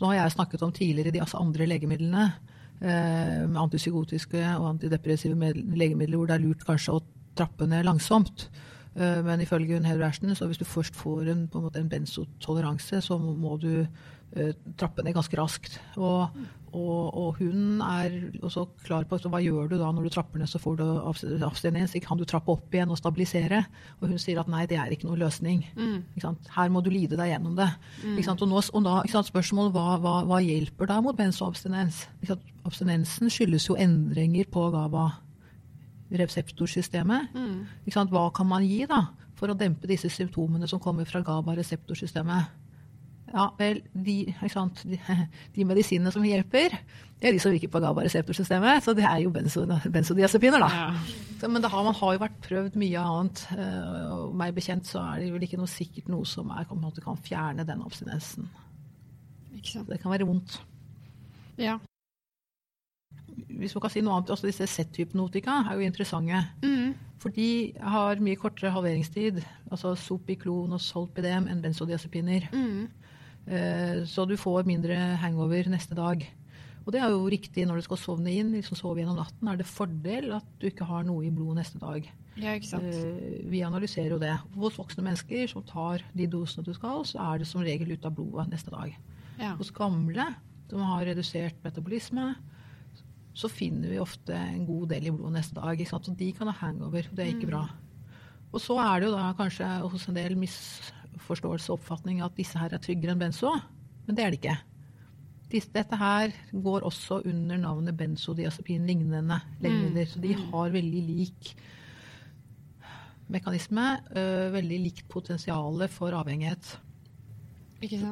Nå 0.00 0.06
har 0.10 0.14
jeg 0.28 0.32
snakket 0.32 0.62
om 0.62 0.72
tidligere 0.72 1.12
de 1.12 1.20
altså 1.20 1.40
andre 1.40 1.66
legemidlene, 1.66 2.32
antipsykotiske 2.80 4.40
og 4.56 4.68
antidepressive 4.74 5.52
legemidler, 5.54 6.16
hvor 6.16 6.30
det 6.30 6.36
er 6.38 6.44
lurt 6.46 6.64
kanskje 6.64 6.94
å 6.96 7.02
trappe 7.36 7.68
ned 7.68 7.84
langsomt. 7.84 8.48
Eh, 8.96 9.20
Men 9.24 9.40
ifølge 9.40 9.76
hun 9.78 9.84
Heather 9.86 10.08
Ashton, 10.08 10.34
så 10.34 10.46
hvis 10.50 10.58
du 10.58 10.64
først 10.64 10.96
får 10.98 11.28
en, 11.30 11.44
på 11.48 11.58
en, 11.58 11.64
måte 11.68 11.78
en 11.80 11.88
benzotoleranse, 11.92 13.00
så 13.02 13.18
må 13.18 13.56
du 13.62 13.86
eh, 13.86 14.54
trappe 14.78 15.04
ned 15.06 15.14
ganske 15.14 15.38
raskt. 15.38 15.76
Og, 15.96 16.34
og, 16.72 17.14
og 17.18 17.38
hun 17.38 17.80
er 17.82 18.16
også 18.42 18.64
klar 18.84 19.06
på 19.06 19.18
så 19.18 19.30
hva 19.30 19.40
gjør 19.42 19.70
du 19.70 19.76
da 19.78 19.92
når 19.94 20.08
du 20.08 20.12
trapper 20.16 20.42
ned, 20.42 20.50
så 20.50 20.58
får 20.62 20.76
du 20.80 20.84
abstinens. 21.46 21.94
Kan 22.02 22.18
du 22.18 22.26
trappe 22.26 22.50
opp 22.50 22.74
igjen 22.74 22.90
og 22.90 22.98
stabilisere? 22.98 23.62
Og 24.00 24.10
hun 24.10 24.18
sier 24.22 24.42
at 24.42 24.50
nei, 24.50 24.66
det 24.70 24.78
er 24.78 24.90
ikke 24.90 25.06
noe 25.06 25.18
løsning. 25.22 25.64
Ikke 26.16 26.26
sant? 26.26 26.50
Her 26.56 26.70
må 26.74 26.82
du 26.82 26.90
lide 26.90 27.18
deg 27.18 27.30
gjennom 27.32 27.54
det. 27.58 27.70
Ikke 28.16 28.26
sant? 28.26 28.42
Og, 28.42 28.50
nå, 28.50 28.58
og 28.58 28.86
da 28.86 29.00
ikke 29.04 29.18
sant, 29.20 29.30
spørsmålet 29.30 29.74
hva, 29.74 29.86
hva, 30.02 30.18
hva 30.26 30.42
hjelper 30.42 30.90
da 30.90 31.00
mot 31.02 31.18
benzoabstinens? 31.18 32.08
Abstinensen 32.66 33.30
skyldes 33.30 33.70
jo 33.70 33.78
endringer 33.78 34.50
på 34.50 34.66
GABA 34.74 35.08
reseptorsystemet. 36.10 37.34
Ikke 37.86 37.94
sant? 37.94 38.10
Hva 38.14 38.28
kan 38.34 38.48
man 38.50 38.64
gi 38.66 38.84
da, 38.90 39.04
for 39.38 39.52
å 39.52 39.56
dempe 39.58 39.86
disse 39.90 40.10
symptomene 40.12 40.68
som 40.68 40.80
kommer 40.82 41.06
fra 41.08 41.22
GABA-reseptorsystemet? 41.24 42.56
Ja, 43.30 43.44
vel, 43.54 43.78
de, 43.94 44.16
ikke 44.32 44.48
sant? 44.50 44.80
De, 44.90 44.98
de 45.54 45.64
medisinene 45.68 46.10
som 46.10 46.24
hjelper, 46.26 46.72
det 47.20 47.28
er 47.28 47.36
de 47.36 47.42
som 47.42 47.52
virker 47.54 47.70
på 47.70 47.78
GABA-reseptorsystemet. 47.84 48.82
Så 48.82 48.94
det 48.98 49.04
er 49.06 49.20
jo 49.22 49.30
benzo, 49.30 49.62
benzodiazepiner, 49.86 50.58
da. 50.64 50.70
Ja. 50.74 50.88
Så, 51.38 51.48
men 51.48 51.62
det 51.62 51.70
har, 51.70 51.84
man 51.86 51.94
har 51.94 52.16
jo 52.16 52.22
vært 52.24 52.40
prøvd 52.42 52.74
mye 52.82 53.04
annet. 53.06 53.44
eh, 53.54 54.10
Og 54.16 54.34
meg 54.40 54.56
bekjent 54.56 54.90
så 54.90 55.04
er 55.12 55.22
det 55.22 55.30
vel 55.36 55.46
ikke 55.46 55.60
noe 55.62 55.70
sikkert 55.70 56.10
noe 56.10 56.26
som 56.26 56.50
er, 56.56 56.66
kan 56.66 57.22
fjerne 57.22 57.64
den 57.68 57.86
abstinensen. 57.86 58.50
Ikke 59.54 59.76
sant. 59.76 59.88
Det 59.92 60.00
kan 60.02 60.10
være 60.12 60.26
vondt. 60.26 60.58
Ja. 61.60 61.78
Hvis 63.60 63.74
man 63.76 63.82
kan 63.84 63.92
si 63.92 64.00
noe 64.04 64.16
annet, 64.16 64.30
også 64.32 64.48
Disse 64.48 64.66
Z-hypnotika 64.66 65.58
er 65.68 65.76
jo 65.78 65.84
interessante. 65.86 66.40
Mm. 66.64 66.94
For 67.20 67.28
de 67.36 67.48
har 67.84 68.16
mye 68.24 68.38
kortere 68.40 68.72
halveringstid. 68.72 69.42
Altså 69.70 69.92
Sopiklon 70.00 70.72
og 70.72 70.80
Solpidem 70.80 71.46
enn 71.52 71.60
benzodiazepiner. 71.62 72.48
Mm. 72.54 72.88
Eh, 73.46 74.04
Så 74.08 74.26
du 74.28 74.36
får 74.40 74.64
mindre 74.68 74.96
hangover 75.20 75.68
neste 75.68 75.94
dag. 75.94 76.24
Og 76.86 76.92
det 76.94 77.02
er 77.04 77.10
jo 77.12 77.26
riktig 77.28 77.66
når 77.68 77.76
du 77.76 77.82
skal 77.84 77.98
sovne 78.00 78.32
inn. 78.32 78.52
liksom 78.56 78.76
sove 78.78 79.02
gjennom 79.02 79.18
natten, 79.20 79.48
er 79.52 79.56
det 79.60 79.66
fordel 79.68 80.32
at 80.38 80.46
du 80.58 80.66
ikke 80.70 80.86
har 80.88 81.04
noe 81.04 81.26
i 81.26 81.30
blodet 81.30 81.60
neste 81.60 81.78
dag. 81.78 82.08
ja, 82.40 82.54
ikke 82.56 82.66
sant. 82.70 82.88
Eh, 82.94 83.44
Vi 83.50 83.60
analyserer 83.62 84.10
jo 84.16 84.18
det. 84.18 84.32
Hos 84.56 84.76
voksne 84.80 85.04
mennesker 85.04 85.46
som 85.48 85.62
tar 85.62 86.00
de 86.16 86.26
dosene 86.26 86.64
du 86.64 86.72
skal, 86.72 87.04
så 87.04 87.20
er 87.34 87.38
det 87.38 87.46
som 87.46 87.60
regel 87.60 87.92
ut 87.92 88.04
av 88.06 88.14
blodet 88.16 88.48
neste 88.50 88.70
dag. 88.72 88.96
Ja. 89.38 89.54
Hos 89.56 89.70
gamle 89.70 90.34
som 90.70 90.80
har 90.80 91.04
redusert 91.04 91.54
metabolisme, 91.64 92.36
så 93.40 93.50
finner 93.52 93.92
vi 93.92 94.00
ofte 94.02 94.36
en 94.36 94.66
god 94.68 94.90
del 94.92 95.08
i 95.08 95.12
blodet 95.14 95.38
neste 95.38 95.56
dag. 95.56 95.78
Ikke 95.78 95.90
sant? 95.90 96.08
Så 96.08 96.16
de 96.16 96.30
kan 96.36 96.50
ha 96.50 96.56
hangover. 96.60 97.08
Det 97.10 97.24
er 97.24 97.32
ikke 97.34 97.50
bra. 97.50 97.64
Og 98.50 98.62
så 98.62 98.76
er 98.82 99.00
det 99.00 99.10
jo 99.10 99.14
da 99.14 99.30
kanskje 99.38 99.68
hos 99.92 100.08
en 100.10 100.18
del 100.18 100.34
misforståelse 100.40 101.70
og 101.70 101.78
oppfatning 101.78 102.20
at 102.24 102.34
disse 102.38 102.58
her 102.58 102.74
er 102.74 102.82
tryggere 102.82 103.14
enn 103.14 103.22
benzo, 103.22 103.52
men 104.06 104.18
det 104.18 104.24
er 104.24 104.34
det 104.34 104.40
ikke. 104.40 104.58
Dette 105.50 105.98
her 105.98 106.34
går 106.52 106.86
også 106.86 107.20
under 107.26 107.58
navnet 107.58 107.96
benzodiazepin-lignende 107.98 109.40
legemidler. 109.62 110.06
Så 110.06 110.22
de 110.22 110.34
har 110.38 110.74
veldig 110.74 111.02
lik 111.08 111.54
mekanisme, 113.30 113.86
øh, 114.14 114.52
veldig 114.54 114.78
likt 114.84 115.08
potensial 115.10 115.82
for 115.90 116.14
avhengighet. 116.14 116.78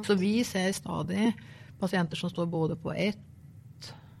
Så 0.03 0.15
vi 0.19 0.43
ser 0.43 0.71
stadig 0.75 1.33
pasienter 1.79 2.17
som 2.17 2.31
står 2.31 2.47
både 2.51 2.75
på 2.75 2.91
ett 2.91 3.19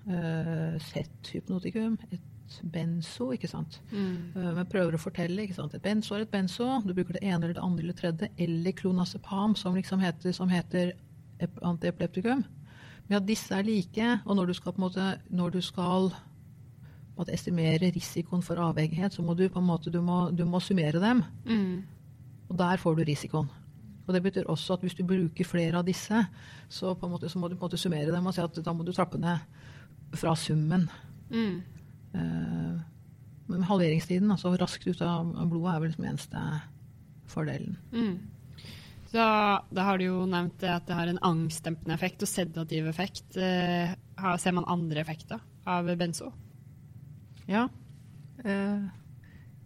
uh, 0.07 0.77
Z-hypnotikum, 0.79 1.97
et 2.11 2.59
benzo, 2.73 3.31
ikke 3.35 3.49
sant. 3.51 3.81
Mm. 3.91 4.31
Uh, 4.35 4.51
men 4.57 4.69
prøver 4.69 4.95
å 4.95 5.01
fortelle, 5.01 5.43
ikke 5.43 5.57
sant. 5.57 5.75
Et 5.75 5.83
benzo 5.83 6.15
er 6.15 6.25
et 6.25 6.31
benzo. 6.31 6.69
Du 6.85 6.93
bruker 6.93 7.17
det 7.17 7.25
ene 7.25 7.43
eller 7.43 7.57
det 7.57 7.65
andre 7.65 7.83
eller 7.83 7.97
det 7.97 8.01
tredje. 8.01 8.31
Eller 8.37 8.77
klonazepam, 8.77 9.57
som 9.59 9.77
liksom 9.77 10.01
heter, 10.03 10.33
som 10.35 10.49
heter 10.51 10.95
antiepileptikum. 11.65 12.45
Men 13.09 13.21
at 13.21 13.27
disse 13.27 13.55
er 13.55 13.65
like, 13.65 14.09
og 14.25 14.35
når 14.37 14.49
du 14.49 14.57
skal 14.57 14.73
på 14.73 14.81
en 14.81 14.87
måte, 14.87 15.11
når 15.33 15.55
du 15.55 15.61
skal 15.65 16.11
måte 17.19 17.35
estimere 17.35 17.91
risikoen 17.91 18.43
for 18.45 18.59
avhengighet, 18.63 19.15
så 19.15 19.23
må 19.25 19.35
du 19.35 19.47
på 19.51 19.59
en 19.59 19.67
måte, 19.67 19.91
du 19.91 19.99
må, 20.01 20.29
du 20.31 20.45
må 20.47 20.61
summere 20.63 21.01
dem. 21.03 21.23
Mm. 21.45 21.81
Og 22.49 22.59
der 22.59 22.81
får 22.81 22.95
du 22.95 23.03
risikoen. 23.07 23.49
Og 24.07 24.13
det 24.15 24.23
betyr 24.25 24.47
også 24.49 24.73
at 24.73 24.85
hvis 24.85 24.95
du 24.97 25.03
bruker 25.05 25.45
flere 25.45 25.77
av 25.77 25.85
disse, 25.85 26.23
så, 26.69 26.93
på 26.93 27.05
en 27.05 27.13
måte, 27.13 27.29
så 27.29 27.39
må 27.39 27.47
du 27.47 27.55
på 27.55 27.65
en 27.65 27.67
måte 27.67 27.81
summere 27.81 28.09
dem 28.13 28.25
og 28.25 28.33
si 28.33 28.41
at 28.41 28.61
da 28.65 28.73
må 28.73 28.85
du 28.85 28.93
trappe 28.95 29.19
ned 29.21 29.37
fra 30.17 30.35
summen. 30.37 30.87
Mm. 31.29 31.61
Eh, 32.13 32.81
men 33.49 33.65
halveringstiden, 33.65 34.31
altså 34.31 34.53
raskt 34.57 34.87
ut 34.87 35.01
av 35.05 35.31
blodet, 35.49 35.73
er 35.73 35.79
vel 35.81 35.89
liksom 35.91 36.09
eneste 36.09 36.43
fordelen. 37.29 37.77
Mm. 37.93 38.19
Så 39.09 39.17
da 39.73 39.85
har 39.87 39.97
du 39.97 40.05
jo 40.05 40.25
nevnt 40.29 40.61
at 40.69 40.85
det 40.85 40.97
har 40.97 41.09
en 41.09 41.21
angstdempende 41.25 41.95
effekt 41.95 42.21
og 42.21 42.29
sedativ 42.29 42.89
effekt. 42.91 43.37
Eh, 43.37 43.95
ser 44.37 44.53
man 44.53 44.69
andre 44.69 45.01
effekter 45.01 45.41
av 45.69 45.89
benzo? 45.97 46.29
Ja. 47.49 47.65
Eh, 48.45 48.85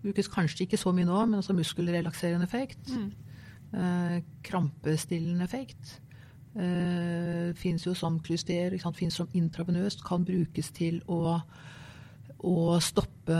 brukes 0.04 0.32
kanskje 0.32 0.64
ikke 0.64 0.80
så 0.80 0.94
mye 0.96 1.08
nå, 1.08 1.20
men 1.26 1.42
også 1.42 1.56
muskelrelakserende 1.58 2.48
effekt. 2.48 2.88
Mm. 2.88 3.12
Eh, 3.74 4.18
krampestillende 4.48 5.44
effekt. 5.44 6.00
Eh, 6.56 7.54
Fins 7.58 7.86
jo 7.86 7.94
som 7.98 8.20
klyster? 8.20 8.76
Finnes 8.94 9.16
som 9.18 9.28
intravenøst, 9.34 10.04
kan 10.06 10.26
brukes 10.26 10.72
til 10.76 11.02
å, 11.08 11.40
å 12.44 12.80
stoppe 12.84 13.38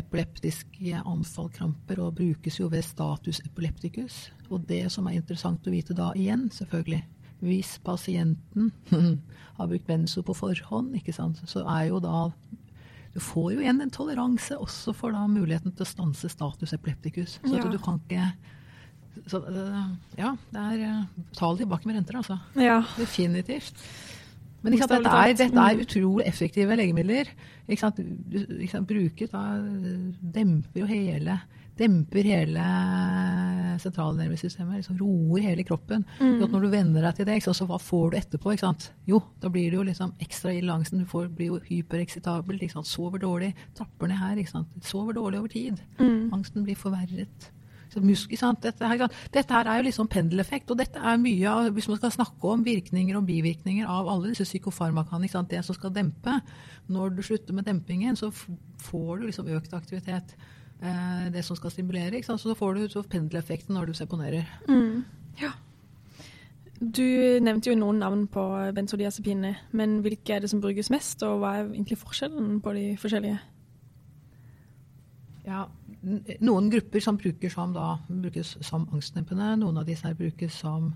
epileptiske 0.00 1.00
anfallkramper, 1.06 2.00
og 2.02 2.16
brukes 2.20 2.58
jo 2.60 2.68
ved 2.72 2.84
status 2.86 3.40
epilepticus. 3.46 4.30
Og 4.50 4.64
det 4.68 4.84
som 4.92 5.06
er 5.10 5.18
interessant 5.20 5.66
å 5.66 5.74
vite 5.74 5.94
da 5.96 6.10
igjen, 6.18 6.48
selvfølgelig, 6.54 7.02
hvis 7.40 7.76
pasienten 7.84 8.70
har 9.58 9.68
brukt 9.70 9.86
benzo 9.88 10.22
på 10.26 10.34
forhånd, 10.36 10.94
ikke 10.98 11.14
sant, 11.16 11.40
så 11.48 11.62
er 11.66 11.88
jo 11.90 12.00
da 12.04 12.26
du 13.10 13.18
får 13.18 13.56
jo 13.56 13.62
igjen 13.64 13.80
en 13.82 13.90
toleranse 13.90 14.54
også 14.62 14.92
for 14.94 15.10
da 15.16 15.24
muligheten 15.26 15.72
til 15.74 15.82
å 15.82 15.88
stanse 15.88 16.28
status 16.30 16.74
epilepticus. 16.76 17.40
Så 17.42 17.56
Ja. 17.56 17.64
at 17.64 17.72
du 17.74 17.78
kan 17.82 17.98
ikke 18.04 18.28
så, 19.26 19.40
øh, 19.46 19.82
Ja, 20.18 20.34
det 20.52 20.60
er 20.60 20.86
øh, 20.88 21.04
Ta 21.36 21.50
det 21.50 21.58
tilbake 21.64 21.86
med 21.88 21.96
renter, 21.96 22.16
altså. 22.16 22.38
Ja. 22.56 22.82
Definitivt. 22.98 23.72
Men 24.62 24.76
sant, 24.78 24.90
dette, 24.92 25.08
er, 25.08 25.32
dette 25.32 25.56
er 25.56 25.74
Mm. 25.74 25.80
utrolig 25.80 26.26
effektive 26.26 26.76
legemidler. 26.76 27.24
Ikke 27.68 27.80
sant? 27.80 27.98
Ikke 27.98 28.68
sant? 28.70 28.86
Bruket 28.88 29.32
da 29.32 29.56
demper 30.34 30.80
jo 30.80 30.86
hele 30.86 31.40
demper 31.80 32.22
hele 32.28 32.64
sentralnervesystemet. 33.80 34.80
Liksom 34.80 34.98
roer 35.00 35.44
hele 35.46 35.64
kroppen. 35.64 36.04
Mm. 36.20 36.40
Når 36.42 36.60
du 36.64 36.68
venner 36.72 37.06
deg 37.06 37.16
til 37.16 37.28
det, 37.28 37.38
sant, 37.44 37.56
så 37.56 37.66
hva 37.68 37.78
får 37.80 38.10
du 38.12 38.18
etterpå? 38.20 38.54
Jo, 39.08 39.22
da 39.40 39.48
blir 39.48 39.70
det 39.70 39.78
jo 39.78 39.86
liksom 39.88 40.12
ekstra 40.20 40.52
ille 40.56 40.72
angsten. 40.74 41.00
Du 41.00 41.06
får, 41.06 41.30
blir 41.34 41.54
jo 41.54 41.60
hypereksitabel. 41.70 42.60
Sover 42.84 43.18
dårlig. 43.18 43.54
Trapper 43.74 44.08
ned 44.08 44.16
her. 44.20 44.42
Sover 44.82 45.12
dårlig 45.16 45.38
over 45.38 45.48
tid. 45.48 45.80
Mm. 45.98 46.32
Angsten 46.34 46.64
blir 46.64 46.76
forverret. 46.76 47.50
Musk, 47.98 48.36
sant? 48.38 48.62
Dette, 48.62 48.86
her, 48.86 49.02
dette 49.34 49.56
her 49.56 49.66
er 49.66 49.80
jo 49.80 49.88
liksom 49.88 50.08
pendeleffekt, 50.12 50.70
og 50.70 50.78
dette 50.78 51.02
er 51.02 51.18
mye 51.18 51.50
av, 51.50 51.72
hvis 51.74 51.88
man 51.90 51.98
skal 51.98 52.14
snakke 52.14 52.52
om 52.54 52.62
virkninger 52.66 53.18
og 53.18 53.26
bivirkninger 53.26 53.88
av 53.90 54.08
alle 54.12 54.30
disse 54.30 54.46
psykofarmakaene, 54.46 55.30
det 55.50 55.64
som 55.66 55.74
skal 55.74 55.94
dempe. 55.94 56.38
Når 56.90 57.16
du 57.16 57.22
slutter 57.26 57.56
med 57.56 57.66
dempingen, 57.66 58.16
så 58.16 58.30
får 58.30 59.18
du 59.18 59.26
liksom 59.26 59.50
økt 59.56 59.74
aktivitet. 59.74 60.36
Eh, 60.82 61.32
det 61.32 61.44
som 61.44 61.56
skal 61.56 61.70
stimulere. 61.70 62.22
Så 62.22 62.54
får 62.54 62.74
du 62.74 62.88
så 62.88 63.02
pendeleffekten 63.02 63.74
når 63.74 63.86
du 63.86 63.92
seponerer. 63.94 64.46
Mm. 64.68 65.04
Ja. 65.40 65.50
Du 66.80 67.04
nevnte 67.44 67.68
jo 67.68 67.76
noen 67.76 67.98
navn 68.00 68.26
på 68.32 68.42
benzodiazepinene, 68.74 69.56
men 69.76 69.98
hvilke 70.00 70.32
er 70.32 70.40
det 70.40 70.48
som 70.50 70.62
brukes 70.62 70.88
mest, 70.90 71.22
og 71.22 71.42
hva 71.42 71.58
er 71.58 71.66
egentlig 71.66 71.98
forskjellen 72.00 72.62
på 72.64 72.72
de 72.72 72.84
forskjellige? 72.96 73.36
Ja, 75.44 75.66
noen 76.00 76.70
grupper 76.72 77.02
som 77.04 77.18
brukes 77.20 77.54
som 77.54 77.74
da, 77.76 77.94
brukes 78.08 78.56
som 78.64 78.88
angstdempende, 78.94 79.52
noen 79.60 79.80
av 79.82 79.88
disse 79.88 80.10
brukes 80.16 80.56
som 80.62 80.90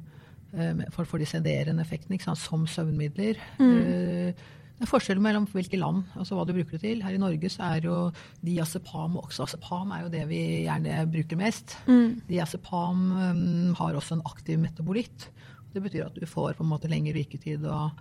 eh, 0.56 0.84
for, 0.94 1.08
for 1.08 1.20
de 1.20 1.28
sederende 1.28 1.84
effektene, 1.84 2.18
som 2.38 2.66
søvnmidler. 2.70 3.40
Mm. 3.60 4.34
det 4.74 4.82
er 4.82 4.90
forskjell 4.90 5.20
mellom 5.22 5.46
hvilke 5.52 5.78
land, 5.78 6.02
altså 6.18 6.38
hva 6.38 6.46
du 6.48 6.54
bruker 6.56 6.78
det 6.78 6.82
til. 6.86 7.04
Her 7.04 7.14
i 7.14 7.20
Norge 7.20 7.50
så 7.52 7.68
er 7.68 7.88
jo 7.88 7.98
diazepam 8.44 9.18
og 9.18 9.28
oxazepam 9.28 9.92
er 9.94 10.06
jo 10.06 10.12
det 10.16 10.24
vi 10.30 10.42
gjerne 10.64 11.04
bruker 11.12 11.40
mest. 11.40 11.76
Mm. 11.86 12.24
Diazepam 12.30 13.04
um, 13.12 13.74
har 13.78 14.00
også 14.00 14.18
en 14.18 14.26
aktiv 14.32 14.58
metabolitt. 14.62 15.28
Det 15.74 15.82
betyr 15.82 16.06
at 16.06 16.18
du 16.18 16.26
får 16.30 16.54
på 16.54 16.62
en 16.62 16.70
måte 16.70 16.90
lengre 16.90 17.16
virketid 17.16 17.64
og 17.66 17.96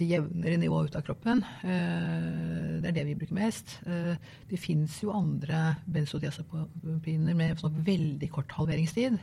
jevnere 0.00 0.56
nivå 0.56 0.84
ut 0.86 0.96
av 0.96 1.04
kroppen. 1.04 1.42
Eh, 1.62 2.80
det 2.80 2.88
er 2.88 2.96
det 2.96 3.04
vi 3.10 3.16
bruker 3.18 3.36
mest. 3.36 3.78
Eh, 3.86 4.14
det 4.48 4.58
fins 4.60 5.02
jo 5.02 5.12
andre 5.14 5.76
benzodiazepiner 5.86 7.36
med 7.36 7.60
sånn 7.60 7.82
veldig 7.84 8.30
kort 8.32 8.52
halveringstid. 8.56 9.18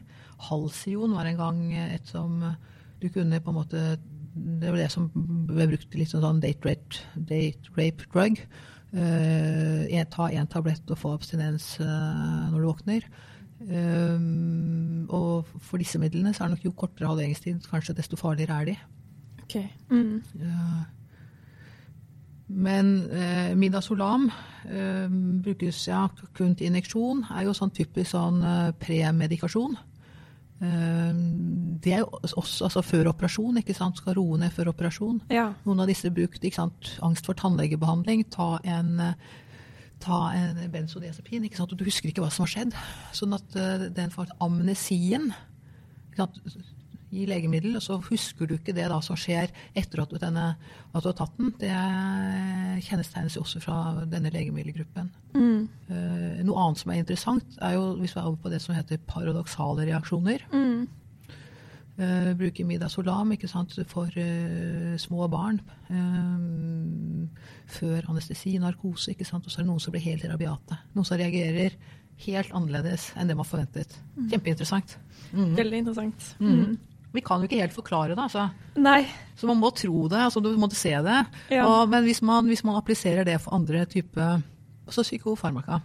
Halcyon 0.50 1.16
var 1.18 1.26
en 1.26 1.40
gang 1.40 1.62
et 1.74 2.08
som 2.08 2.40
du 3.02 3.10
kunne 3.10 3.42
på 3.42 3.52
en 3.52 3.60
måte 3.62 4.00
Det 4.30 4.70
var 4.70 4.78
det 4.78 4.92
som 4.92 5.10
ble 5.12 5.66
brukt 5.68 5.96
litt 5.98 6.12
sånn 6.12 6.40
date 6.40 6.64
rape, 6.64 7.02
date 7.16 7.74
rape 7.76 8.06
drug. 8.14 8.38
Eh, 8.94 10.06
ta 10.14 10.30
én 10.30 10.48
tablett 10.48 10.86
og 10.92 11.00
få 11.02 11.16
abstinens 11.18 11.80
når 11.82 12.56
du 12.56 12.68
våkner. 12.68 13.10
Um, 13.60 15.04
og 15.12 15.50
for 15.60 15.82
disse 15.82 16.00
midlene 16.00 16.32
så 16.34 16.46
er 16.46 16.48
det 16.48 16.58
nok 16.58 16.70
jo 16.70 16.78
kortere 16.80 17.10
halveringstid, 17.10 17.60
kanskje 17.68 17.98
desto 17.98 18.16
farligere 18.20 18.62
er 18.62 18.70
de. 18.70 18.76
Ok. 19.44 19.56
Mm. 19.92 20.24
Uh, 20.40 20.86
men 22.48 22.94
uh, 23.12 23.58
Midazolam 23.60 24.30
uh, 24.30 25.10
brukes 25.44 25.88
ja, 25.88 26.08
kun 26.38 26.56
til 26.56 26.70
injeksjon. 26.70 27.26
er 27.36 27.50
jo 27.50 27.56
sånn 27.58 27.74
typisk 27.76 28.16
sånn 28.16 28.42
uh, 28.44 28.72
premedikasjon. 28.80 29.78
det 30.60 31.94
er 31.96 32.02
jo 32.02 32.08
også 32.20 32.66
altså, 32.66 32.82
før 32.84 33.08
operasjon, 33.14 33.62
ikke 33.62 33.74
sant? 33.74 33.96
skal 34.02 34.18
roe 34.18 34.36
ned 34.42 34.52
før 34.52 34.74
operasjon. 34.74 35.22
Ja. 35.32 35.54
Noen 35.64 35.80
av 35.80 35.88
disse 35.88 36.12
brukt 36.12 36.44
ikke 36.44 36.60
sant? 36.60 36.98
angst 37.02 37.30
for 37.30 37.38
tannlegebehandling. 37.40 38.26
Ta 38.34 38.58
en 38.68 39.00
ta 40.04 40.20
en 40.38 40.60
benzodiazepin, 40.74 41.46
ikke 41.48 41.60
sant? 41.60 41.74
og 41.74 41.80
du 41.80 41.88
husker 41.88 42.12
ikke 42.12 42.24
hva 42.24 42.32
som 42.34 42.46
har 42.46 42.54
skjedd. 42.54 42.76
Sånn 43.16 43.36
at 43.38 43.60
uh, 43.60 43.88
den 43.96 44.14
får 44.14 44.32
amnesien 44.44 45.32
i 47.10 47.26
legemiddel, 47.26 47.78
og 47.80 47.84
så 47.84 47.98
husker 48.10 48.50
du 48.50 48.56
ikke 48.58 48.76
det 48.76 48.86
da 48.92 49.00
som 49.02 49.18
skjer 49.18 49.50
etter 49.78 50.04
at 50.04 50.12
du, 50.12 50.18
denne, 50.22 50.46
at 50.92 51.04
du 51.04 51.10
har 51.10 51.18
tatt 51.18 51.38
den. 51.40 51.54
Det 51.62 51.72
kjennetegnes 52.86 53.38
jo 53.38 53.44
også 53.46 53.62
fra 53.64 53.80
denne 54.10 54.32
legemiddelgruppen. 54.34 55.10
Mm. 55.34 55.64
Uh, 55.90 56.40
noe 56.46 56.66
annet 56.66 56.84
som 56.84 56.94
er 56.94 57.02
interessant, 57.02 57.60
er 57.66 57.78
jo 57.78 57.96
hvis 58.02 58.16
vi 58.16 58.22
er 58.22 58.30
over 58.30 58.40
på 58.44 58.54
det 58.54 58.62
som 58.64 58.78
heter 58.78 59.02
paradoksale 59.10 59.88
reaksjoner. 59.90 60.46
Mm. 60.54 60.88
Uh, 62.00 62.32
bruker 62.40 62.64
midazolam 62.64 63.34
ikke 63.36 63.50
sant, 63.52 63.74
for 63.92 64.08
uh, 64.08 64.94
små 65.02 65.28
barn. 65.32 65.60
Uh, 65.92 67.28
før 67.70 68.08
anestesi, 68.14 68.56
narkose. 68.62 69.12
ikke 69.12 69.28
sant, 69.28 69.46
Og 69.46 69.52
så 69.52 69.60
er 69.60 69.66
det 69.66 69.72
noen 69.72 69.84
som 69.84 69.96
blir 69.96 70.06
helt 70.08 70.24
rabiate. 70.30 70.80
Noen 70.96 71.08
som 71.08 71.20
reagerer 71.20 71.76
helt 72.26 72.54
annerledes 72.56 73.10
enn 73.20 73.30
det 73.30 73.36
man 73.40 73.48
forventet. 73.48 73.98
Kjempeinteressant. 74.32 74.98
Mm. 75.32 75.52
Veldig 75.60 75.84
interessant. 75.84 76.32
Mm. 76.40 76.78
Vi 77.12 77.24
kan 77.26 77.42
jo 77.42 77.50
ikke 77.50 77.62
helt 77.62 77.74
forklare 77.74 78.14
det, 78.14 78.22
altså. 78.22 78.50
Nei. 78.78 79.02
Så 79.36 79.48
man 79.50 79.60
må 79.60 79.72
tro 79.74 80.08
det. 80.12 80.20
altså 80.28 80.42
Du 80.44 80.52
måtte 80.62 80.78
se 80.78 80.92
det. 80.94 81.20
Ja. 81.50 81.66
Og, 81.66 81.90
men 81.90 82.06
hvis 82.06 82.22
man, 82.22 82.48
hvis 82.48 82.64
man 82.68 82.78
appliserer 82.78 83.26
det 83.26 83.40
for 83.42 83.56
andre 83.58 83.86
typer 83.90 84.42
altså 84.90 85.06
psykofarmaka 85.06 85.82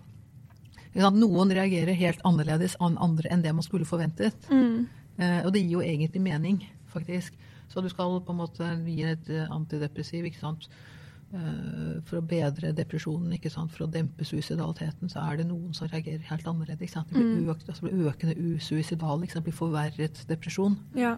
Noen 0.95 1.51
reagerer 1.51 1.97
helt 1.99 2.21
annerledes 2.23 2.77
enn 2.79 2.95
andre 3.03 3.33
enn 3.35 3.41
det 3.43 3.51
man 3.51 3.65
skulle 3.67 3.89
forventet. 3.89 4.47
Mm. 4.47 4.85
Eh, 5.19 5.45
og 5.47 5.53
det 5.55 5.63
gir 5.63 5.77
jo 5.79 5.81
egentlig 5.85 6.21
mening, 6.23 6.65
faktisk. 6.93 7.35
Så 7.69 7.81
du 7.83 7.89
skal 7.89 8.21
på 8.21 8.33
en 8.35 8.39
måte 8.39 8.67
gi 8.87 9.03
et 9.07 9.29
eh, 9.31 9.47
antidepressiv 9.51 10.25
ikke 10.29 10.41
sant? 10.41 10.69
Eh, 11.35 12.01
for 12.07 12.21
å 12.21 12.27
bedre 12.27 12.73
depresjonen, 12.77 13.33
ikke 13.35 13.51
sant? 13.51 13.73
for 13.75 13.87
å 13.87 13.91
dempe 13.91 14.25
suicidaliteten, 14.27 15.09
så 15.11 15.23
er 15.25 15.37
det 15.41 15.47
noen 15.49 15.73
som 15.75 15.89
reagerer 15.91 16.23
helt 16.31 16.47
annerledes. 16.47 16.83
Ikke 16.83 16.93
sant? 16.99 17.09
Det 17.15 17.23
blir, 17.23 17.49
økt, 17.51 17.69
altså 17.69 17.87
blir 17.89 18.11
økende 18.11 18.37
usuicidal, 18.55 19.23
ikke 19.23 19.33
sant? 19.39 19.45
blir 19.49 19.57
forverret 19.57 20.25
depresjon. 20.29 20.77
Ja. 20.99 21.17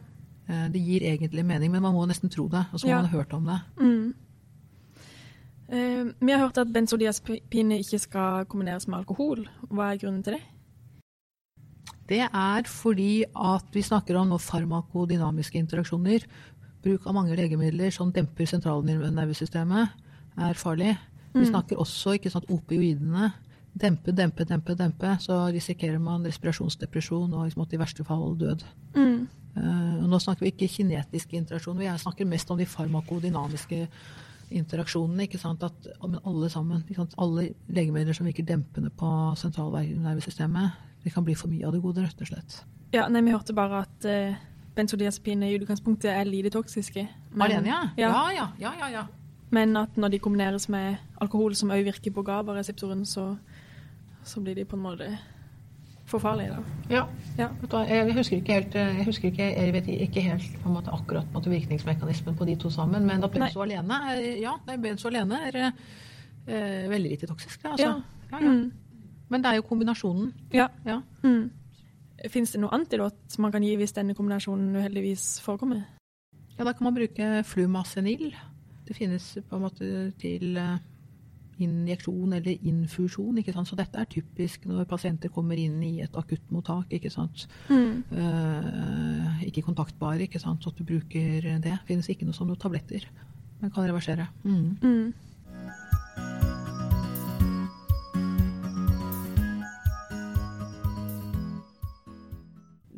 Eh, 0.48 0.68
det 0.72 0.80
gir 0.84 1.04
egentlig 1.08 1.44
mening, 1.44 1.72
men 1.72 1.82
man 1.82 1.94
må 1.96 2.06
nesten 2.08 2.32
tro 2.32 2.48
det. 2.48 2.64
Og 2.72 2.80
så 2.80 2.86
må 2.86 2.90
Ja. 2.94 3.02
man 3.02 3.10
ha 3.10 3.18
hørt 3.18 3.32
om 3.34 3.44
det. 3.44 3.60
Mm. 3.80 4.14
Vi 5.68 6.30
har 6.30 6.38
hørt 6.38 6.58
at 6.58 6.68
benzodiazepiner 6.72 7.80
ikke 7.82 7.98
skal 7.98 8.44
kombineres 8.46 8.86
med 8.86 9.00
alkohol. 9.00 9.48
Hva 9.66 9.88
er 9.92 9.98
grunnen 9.98 10.22
til 10.22 10.36
det? 10.36 10.42
Det 12.06 12.22
er 12.22 12.68
fordi 12.70 13.24
at 13.34 13.64
vi 13.74 13.82
snakker 13.82 14.16
om 14.16 14.36
farmakodynamiske 14.38 15.58
interaksjoner. 15.58 16.26
Bruk 16.84 17.06
av 17.06 17.14
mange 17.14 17.34
legemidler 17.36 17.90
som 17.90 18.12
demper 18.14 18.46
sentralnervesystemet, 18.46 19.88
er 20.38 20.54
farlig. 20.54 20.96
Vi 21.34 21.40
Mm. 21.40 21.50
snakker 21.50 21.76
også 21.76 22.14
ikke 22.14 22.30
sant, 22.30 22.46
opioidene. 22.48 23.32
Dempe, 23.78 24.12
dempe, 24.12 24.44
dempe, 24.44 24.74
dempe. 24.74 25.18
Så 25.20 25.52
risikerer 25.52 25.98
man 26.00 26.24
respirasjonsdepresjon 26.24 27.34
og 27.34 27.44
liksom, 27.44 27.66
i 27.72 27.76
verste 27.76 28.04
fall 28.04 28.36
død. 28.38 28.62
Mm. 28.94 29.28
Uh, 29.56 30.06
nå 30.06 30.18
snakker 30.20 30.40
vi 30.40 30.52
ikke 30.52 30.68
kinetiske 30.68 31.32
interaksjoner, 31.36 31.82
jeg 31.82 32.00
snakker 32.00 32.26
mest 32.26 32.50
om 32.50 32.58
de 32.58 32.66
farmakodynamiske 32.66 33.88
interaksjonene. 34.50 35.22
at 35.62 35.86
men 36.08 36.20
alle 36.24 36.50
sammen, 36.50 36.84
alle 37.18 37.54
legemidler 37.68 38.14
som 38.14 38.26
virker 38.26 38.44
dempende 38.44 38.90
på 38.90 39.34
sentralnervesystemet, 39.36 40.72
det 41.06 41.12
kan 41.14 41.22
bli 41.24 41.36
for 41.38 41.46
mye 41.52 41.62
av 41.68 41.74
det 41.76 41.78
gode, 41.84 42.02
rett 42.02 42.20
og 42.24 42.26
slett. 42.26 42.56
Ja, 42.94 43.04
nei, 43.12 43.22
Vi 43.22 43.34
hørte 43.34 43.54
bare 43.54 43.84
at 43.84 44.06
uh, 44.10 44.34
benzodiazepiner 44.74 45.52
i 45.52 45.60
utgangspunktet 45.60 46.10
er 46.10 46.26
lite 46.26 46.50
toksiske. 46.50 47.06
Men, 47.30 47.44
Alene, 47.46 47.70
ja? 47.70 47.78
Ja. 47.96 48.08
Ja, 48.10 48.24
ja, 48.34 48.46
ja, 48.58 48.72
ja, 48.80 48.88
ja. 48.96 49.04
men 49.54 49.76
at 49.78 49.94
når 49.96 50.16
de 50.16 50.18
kombineres 50.18 50.66
med 50.68 50.96
alkohol 51.22 51.54
som 51.54 51.70
også 51.70 51.86
virker 51.86 52.14
på 52.16 52.24
GABA-reseptoren, 52.26 53.06
så, 53.06 53.36
så 54.24 54.42
blir 54.42 54.58
de 54.58 54.64
på 54.66 54.76
en 54.76 54.82
måte 54.82 55.10
for 56.06 56.22
farlige. 56.22 56.56
da. 56.56 56.96
Ja. 56.96 57.04
Ja. 57.38 57.48
Vet 57.60 57.70
du 57.70 57.76
Jeg 57.76 58.14
husker 58.14 58.36
ikke 58.36 58.52
helt, 58.52 58.74
eh, 58.74 58.98
jeg 58.98 59.06
husker 59.06 59.28
ikke, 59.30 59.46
jeg 59.56 59.72
vet 59.72 59.88
ikke 59.88 60.20
helt 60.20 60.58
på 60.62 60.68
en 60.68 60.74
måte, 60.74 60.90
akkurat 60.90 61.22
på 61.22 61.28
en 61.28 61.38
måte, 61.38 61.50
virkningsmekanismen 61.50 62.36
på 62.36 62.44
de 62.44 62.56
to 62.56 62.70
sammen, 62.70 63.06
men 63.06 63.20
da 63.20 63.28
benzo 63.28 63.62
alene 63.62 64.00
er, 64.10 64.40
ja, 64.42 64.56
benzo 64.82 65.08
alene 65.08 65.40
er 65.48 65.60
eh, 65.62 66.90
veldig 66.90 67.10
lite 67.10 67.26
toksisk. 67.26 67.62
det, 67.62 67.70
Altså. 67.70 67.86
Ja. 67.86 68.02
Ja, 68.32 68.44
ja. 68.44 68.52
Mm. 68.52 68.72
Men 69.28 69.42
det 69.42 69.50
er 69.50 69.60
jo 69.60 69.66
kombinasjonen. 69.66 70.32
Ja. 70.54 70.68
Ja. 70.86 71.00
Mm. 71.22 71.50
Fins 72.32 72.54
det 72.54 72.60
noe 72.62 72.72
antidot 72.74 73.38
man 73.42 73.52
kan 73.52 73.64
gi 73.66 73.74
hvis 73.76 73.94
denne 73.96 74.14
kombinasjonen 74.16 74.76
uheldigvis 74.78 75.36
forekommer? 75.44 75.82
Ja, 76.56 76.64
da 76.64 76.72
kan 76.72 76.86
man 76.88 76.96
bruke 76.96 77.42
flumacenil. 77.44 78.30
Det 78.86 78.96
finnes 78.96 79.34
på 79.48 79.58
en 79.58 79.64
måte 79.66 79.88
til 80.20 80.56
eh, 80.56 80.78
injeksjon 81.60 82.32
eller 82.38 82.66
infusjon. 82.68 83.38
ikke 83.38 83.52
sant? 83.52 83.68
Så 83.68 83.76
dette 83.76 84.00
er 84.00 84.08
typisk 84.08 84.64
når 84.68 84.88
pasienter 84.88 85.32
kommer 85.32 85.58
inn 85.60 85.82
i 85.84 86.00
et 86.04 86.16
akuttmottak. 86.16 86.92
ikke 86.96 87.10
sant? 87.12 87.46
Mm. 87.68 88.04
Eh, 88.12 89.46
ikke 89.50 89.66
kontaktbare, 89.66 90.22
ikke 90.24 90.40
sant? 90.40 90.62
så 90.62 90.72
at 90.72 90.78
du 90.78 90.84
bruker 90.84 91.40
det. 91.42 91.62
Det 91.64 91.78
finnes 91.88 92.08
ikke 92.08 92.28
noe 92.28 92.36
som 92.36 92.48
noen 92.48 92.60
tabletter. 92.60 93.04
Men 93.60 93.72
kan 93.72 93.88
reversere. 93.88 94.28
Mm. 94.44 94.76
Mm. 94.82 95.12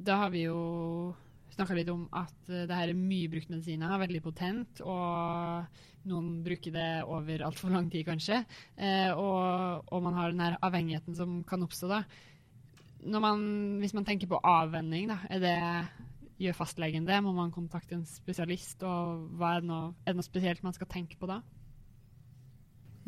Da 0.08 0.14
har 0.22 0.30
vi 0.32 0.46
jo 0.46 0.60
snakka 1.52 1.74
litt 1.76 1.90
om 1.92 2.06
at 2.16 2.48
eh, 2.48 2.64
det 2.68 2.76
her 2.76 2.92
er 2.92 2.96
mye 2.96 3.28
brukt 3.28 3.50
medisiner, 3.52 3.92
veldig 4.00 4.22
potent, 4.24 4.80
og 4.80 6.08
noen 6.08 6.38
bruker 6.46 6.72
det 6.72 6.88
over 7.04 7.44
altfor 7.44 7.74
lang 7.74 7.90
tid, 7.92 8.06
kanskje. 8.08 8.38
Eh, 8.80 9.10
og, 9.12 9.84
og 9.92 10.04
man 10.06 10.16
har 10.16 10.32
den 10.32 10.44
her 10.46 10.56
avhengigheten 10.64 11.18
som 11.18 11.42
kan 11.48 11.66
oppstå 11.66 11.90
da. 11.92 12.02
Man, 13.04 13.42
hvis 13.82 13.94
man 13.94 14.06
tenker 14.08 14.30
på 14.30 14.40
avvenning, 14.40 15.10
da, 15.12 15.20
er 15.28 15.44
det, 15.44 15.56
gjør 16.38 16.56
fastlegen 16.56 17.06
det? 17.06 17.20
Må 17.22 17.34
man 17.36 17.52
kontakte 17.52 17.98
en 17.98 18.06
spesialist? 18.08 18.80
Og 18.86 19.42
er, 19.42 19.60
det 19.60 19.68
noe, 19.68 19.92
er 20.06 20.14
det 20.14 20.22
noe 20.22 20.26
spesielt 20.26 20.64
man 20.64 20.76
skal 20.76 20.88
tenke 20.90 21.20
på 21.20 21.28
da? 21.30 21.42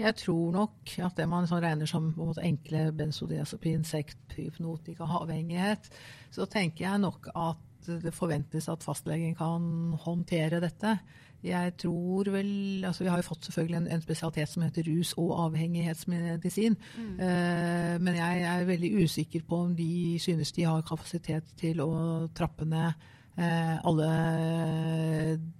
Jeg 0.00 0.16
tror 0.16 0.52
nok 0.54 0.92
at 1.04 1.18
det 1.18 1.26
man 1.28 1.48
sånn 1.48 1.62
regner 1.64 1.88
som 1.88 2.10
en 2.16 2.38
enkle 2.42 2.86
benzodiazepin, 2.96 3.84
sekt, 3.84 4.20
hypnotika, 4.36 5.08
avhengighet, 5.20 5.90
så 6.32 6.46
tenker 6.50 6.86
jeg 6.86 7.02
nok 7.02 7.30
at 7.34 7.66
det 8.04 8.12
forventes 8.14 8.68
at 8.68 8.84
fastlegen 8.84 9.34
kan 9.38 9.64
håndtere 10.04 10.60
dette. 10.62 10.98
Jeg 11.40 11.72
tror 11.80 12.28
vel 12.28 12.84
altså 12.84 13.04
Vi 13.04 13.08
har 13.08 13.20
jo 13.20 13.28
fått 13.30 13.46
selvfølgelig 13.48 13.78
en, 13.78 13.86
en 13.94 14.02
spesialitet 14.04 14.48
som 14.48 14.62
heter 14.62 14.84
rus- 14.90 15.14
og 15.16 15.30
avhengighetsmedisin. 15.46 16.76
Eh, 16.98 17.94
men 18.00 18.18
jeg 18.18 18.42
er 18.44 18.68
veldig 18.68 18.90
usikker 19.04 19.46
på 19.48 19.62
om 19.64 19.72
de 19.76 20.18
synes 20.20 20.52
de 20.52 20.68
har 20.68 20.84
kapasitet 20.84 21.48
til 21.56 21.80
å 21.80 22.28
trappe 22.36 22.68
ned 22.68 22.92
alle 23.38 24.08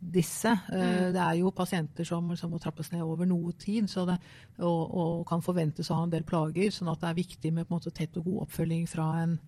disse. 0.00 0.50
Eh, 0.72 1.12
Det 1.12 1.20
er 1.22 1.38
jo 1.38 1.52
pasienter 1.54 2.04
som, 2.04 2.36
som 2.36 2.50
må 2.50 2.58
trappes 2.58 2.90
ned 2.92 3.02
over 3.02 3.28
noe 3.28 3.52
tid 3.58 3.88
så 3.90 4.04
det, 4.08 4.18
og, 4.58 4.82
og 4.90 5.26
kan 5.28 5.42
forventes 5.42 5.90
å 5.90 6.00
ha 6.00 6.04
en 6.04 6.12
del 6.12 6.26
plager. 6.26 6.70
sånn 6.74 6.90
at 6.92 7.00
det 7.00 7.10
er 7.10 7.20
viktig 7.22 7.52
med 7.54 7.70
måte, 7.70 7.92
tett 7.94 8.16
og 8.16 8.26
god 8.26 8.42
oppfølging 8.46 8.86
fra 8.90 9.08
en, 9.22 9.38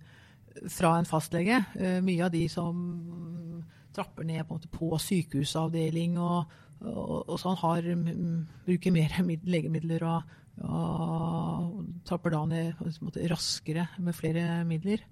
fra 0.71 0.97
en 0.99 1.09
fastlege. 1.09 1.65
Eh, 1.77 2.01
mye 2.05 2.27
av 2.27 2.33
de 2.35 2.47
som 2.49 3.63
trapper 3.93 4.25
ned 4.25 4.47
på, 4.47 4.57
måte, 4.57 4.71
på 4.73 4.91
sykehusavdeling 4.99 6.17
og, 6.19 6.53
og, 6.81 7.29
og 7.29 7.41
sånn, 7.41 7.59
har, 7.61 7.83
mm, 7.83 8.39
bruker 8.69 8.95
mer 8.95 9.19
legemidler 9.55 10.07
og, 10.09 10.39
og 10.63 11.83
trapper 12.09 12.37
da 12.37 12.45
ned 12.49 12.87
måte, 13.05 13.27
raskere 13.29 13.91
med 13.99 14.17
flere 14.17 14.63
midler. 14.69 15.05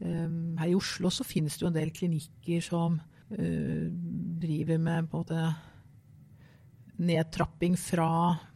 Um, 0.00 0.56
her 0.56 0.70
i 0.70 0.76
Oslo 0.76 1.10
så 1.12 1.26
finnes 1.28 1.58
det 1.58 1.66
jo 1.66 1.70
en 1.70 1.76
del 1.76 1.90
klinikker 1.92 2.62
som 2.64 2.96
uh, 2.96 3.86
driver 4.40 4.80
med 4.80 5.10
måte 5.12 5.50
nedtrapping 7.00 7.76
fra 7.80 8.10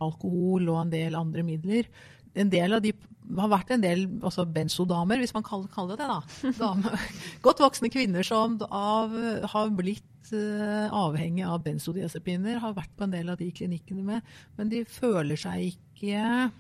alkohol 0.05 0.71
og 0.73 0.83
en 0.83 0.93
del 0.93 1.17
andre 1.19 1.45
midler. 1.45 1.89
En 2.35 2.51
del 2.53 2.77
av 2.77 2.83
de 2.85 2.93
har 3.39 3.53
vært 3.53 3.71
en 3.73 3.85
del 3.85 4.07
altså 4.21 4.45
benzodamer, 4.49 5.21
hvis 5.23 5.33
man 5.37 5.45
kaller, 5.47 5.95
det 5.95 6.01
det. 6.01 6.09
da. 6.11 6.51
Dame. 6.59 6.97
godt 7.47 7.63
voksne 7.65 7.93
kvinner 7.93 8.27
som 8.27 8.59
av, 8.69 9.15
har 9.53 9.73
blitt 9.77 10.33
uh, 10.33 10.89
avhengig 10.93 11.47
av 11.49 11.63
benzodiazepiner, 11.65 12.61
har 12.65 12.77
vært 12.77 12.93
på 12.97 13.07
en 13.07 13.15
del 13.15 13.33
av 13.33 13.41
de 13.41 13.49
klinikkene 13.55 14.05
med, 14.05 14.37
men 14.59 14.73
de 14.73 14.85
føler 14.89 15.41
seg 15.41 15.73
ikke 15.73 16.51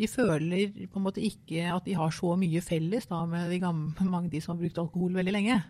De 0.00 0.08
føler 0.08 0.72
på 0.88 1.00
en 1.00 1.04
måte 1.04 1.22
ikke 1.24 1.66
at 1.74 1.84
de 1.84 1.98
har 1.98 2.14
så 2.16 2.32
mye 2.40 2.62
felles 2.64 3.08
da, 3.10 3.20
med 3.28 3.52
de 3.52 3.60
gamle, 3.60 4.08
mange 4.08 4.32
de 4.32 4.40
som 4.40 4.54
har 4.54 4.62
brukt 4.62 4.80
alkohol 4.80 5.20
veldig 5.20 5.36
lenge. 5.36 5.60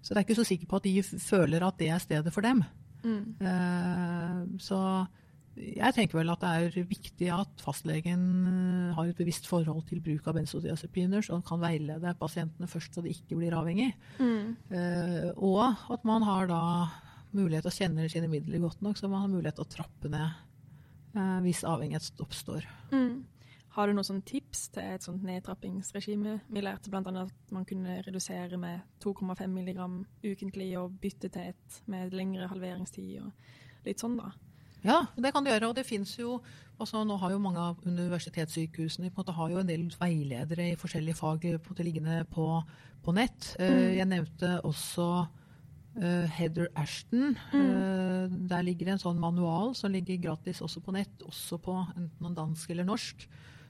Så 0.00 0.14
det 0.14 0.20
er 0.20 0.26
ikke 0.28 0.38
så 0.38 0.48
sikker 0.48 0.70
på 0.70 0.78
at 0.78 0.88
de 0.88 1.02
føler 1.02 1.64
at 1.66 1.78
det 1.80 1.90
er 1.92 2.02
stedet 2.02 2.32
for 2.32 2.46
dem. 2.46 2.62
Mm. 3.04 3.22
Uh, 3.42 4.58
så 4.62 4.80
jeg 5.58 5.94
tenker 5.94 6.20
vel 6.20 6.30
at 6.32 6.42
det 6.42 6.50
er 6.50 6.88
viktig 6.88 7.28
at 7.34 7.62
fastlegen 7.62 8.24
eh, 8.46 8.94
har 8.94 9.08
et 9.08 9.18
bevisst 9.18 9.48
forhold 9.48 9.84
til 9.88 10.00
bruk 10.04 10.28
av 10.30 10.36
benzodiazepiner, 10.38 11.24
så 11.24 11.34
han 11.34 11.44
kan 11.46 11.60
veilede 11.62 12.14
pasientene 12.20 12.70
først 12.70 12.94
så 12.94 13.02
de 13.04 13.10
ikke 13.10 13.38
blir 13.38 13.56
avhengig. 13.58 13.90
Mm. 14.22 14.52
Uh, 14.70 15.30
og 15.34 15.94
at 15.94 16.06
man 16.08 16.26
har 16.26 16.50
da 16.50 16.60
mulighet 17.34 17.66
til 17.66 17.72
å 17.72 17.78
kjenne 17.78 18.06
sine 18.12 18.30
midler 18.30 18.62
godt 18.62 18.84
nok, 18.84 18.98
så 18.98 19.10
man 19.10 19.24
har 19.24 19.32
mulighet 19.32 19.58
til 19.58 19.66
å 19.66 19.72
trappe 19.72 20.12
ned 20.12 20.38
uh, 21.18 21.40
hvis 21.44 21.64
avhengighet 21.66 22.22
oppstår. 22.22 22.68
Mm. 22.94 23.24
Har 23.78 23.86
du 23.86 23.94
noen 23.94 24.24
tips 24.26 24.72
til 24.74 24.82
et 24.96 25.04
sånt 25.06 25.22
nedtrappingsregime? 25.22 26.40
Vi 26.50 26.62
lærte 26.64 26.90
bl.a. 26.90 26.98
at 27.22 27.52
man 27.54 27.66
kunne 27.68 28.00
redusere 28.02 28.58
med 28.58 28.80
2,5 29.04 29.44
mg 29.46 29.82
ukentlig 30.26 30.72
og 30.80 30.96
bytte 30.98 31.28
til 31.30 31.52
et 31.52 31.76
med 31.86 32.10
lengre 32.10 32.48
halveringstid 32.50 33.20
og 33.22 33.84
litt 33.86 34.02
sånn, 34.02 34.16
da. 34.18 34.32
Ja, 34.82 34.96
det 35.14 35.30
kan 35.30 35.46
du 35.46 35.52
gjøre. 35.52 35.68
Og 35.70 35.76
det 35.78 35.86
fins 35.86 36.16
jo 36.18 36.40
altså 36.78 37.04
Nå 37.06 37.16
har 37.22 37.32
jo 37.32 37.38
mange 37.42 37.62
av 37.62 37.86
universitetssykehusene 37.86 39.12
på 39.12 39.20
en 39.20 39.22
måte 39.22 39.34
har 39.34 39.52
jo 39.52 39.60
en 39.62 39.70
del 39.70 39.86
veiledere 39.98 40.68
i 40.72 40.78
forskjellige 40.78 41.18
fag 41.18 41.46
på 41.62 41.74
en 41.74 41.86
liggende 41.86 42.16
på, 42.30 42.46
på 43.02 43.14
nett. 43.14 43.52
Eh, 43.62 43.94
Jeg 43.98 44.06
nevnte 44.10 44.56
også 44.66 45.06
eh, 46.02 46.26
Heather 46.34 46.66
Ashton. 46.74 47.36
Eh, 47.54 48.26
der 48.50 48.66
ligger 48.66 48.90
det 48.90 48.96
en 48.96 49.04
sånn 49.06 49.22
manual 49.22 49.70
som 49.78 49.94
ligger 49.94 50.18
gratis 50.26 50.62
også 50.66 50.82
på 50.82 50.94
nett, 50.98 51.22
også 51.26 51.60
på 51.62 51.78
enten 51.94 52.38
dansk 52.38 52.74
eller 52.74 52.90
norsk. 52.90 53.26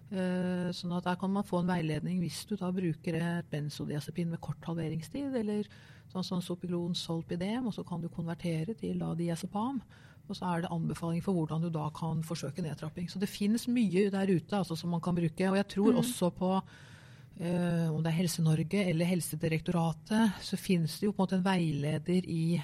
Eh, 0.09 0.71
sånn 0.73 0.95
at 0.97 1.05
Der 1.05 1.17
kan 1.21 1.31
man 1.31 1.45
få 1.45 1.61
en 1.61 1.69
veiledning 1.69 2.23
hvis 2.23 2.47
du 2.49 2.57
da 2.57 2.71
bruker 2.73 3.19
et 3.19 3.49
benzodiazepin 3.53 4.31
med 4.33 4.41
kort 4.41 4.65
halveringstid, 4.65 5.35
eller 5.37 5.69
sånn 6.09 6.25
som 6.25 6.41
Sopiglon 6.41 6.95
Solpidem, 6.97 7.67
og 7.69 7.75
så 7.77 7.85
kan 7.85 8.01
du 8.01 8.09
konvertere 8.09 8.73
til 8.75 8.99
da 8.99 9.13
diazepam. 9.15 9.83
Og 10.29 10.37
så 10.37 10.49
er 10.49 10.65
det 10.65 10.73
anbefaling 10.73 11.23
for 11.25 11.37
hvordan 11.37 11.65
du 11.65 11.71
da 11.73 11.89
kan 11.97 12.23
forsøke 12.25 12.65
nedtrapping. 12.65 13.09
Så 13.09 13.21
det 13.21 13.31
finnes 13.33 13.69
mye 13.69 14.09
der 14.13 14.29
ute 14.29 14.57
altså, 14.57 14.77
som 14.77 14.93
man 14.93 15.01
kan 15.01 15.17
bruke. 15.17 15.49
Og 15.49 15.57
jeg 15.57 15.69
tror 15.73 16.01
også 16.03 16.29
på 16.37 16.51
uh, 16.59 17.87
om 17.89 18.03
det 18.05 18.11
er 18.11 18.19
Helse-Norge 18.19 18.83
eller 18.91 19.09
Helsedirektoratet, 19.09 20.37
så 20.45 20.61
finnes 20.61 20.99
det 21.01 21.09
jo 21.09 21.15
på 21.15 21.23
en 21.23 21.25
måte 21.25 21.39
en 21.41 21.47
veileder 21.47 22.29
i 22.29 22.59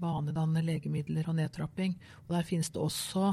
vanedannende 0.00 0.64
legemidler 0.66 1.30
og 1.30 1.38
nedtrapping. 1.38 1.96
Og 2.26 2.36
der 2.36 2.44
finnes 2.44 2.68
det 2.72 2.82
også, 2.82 3.32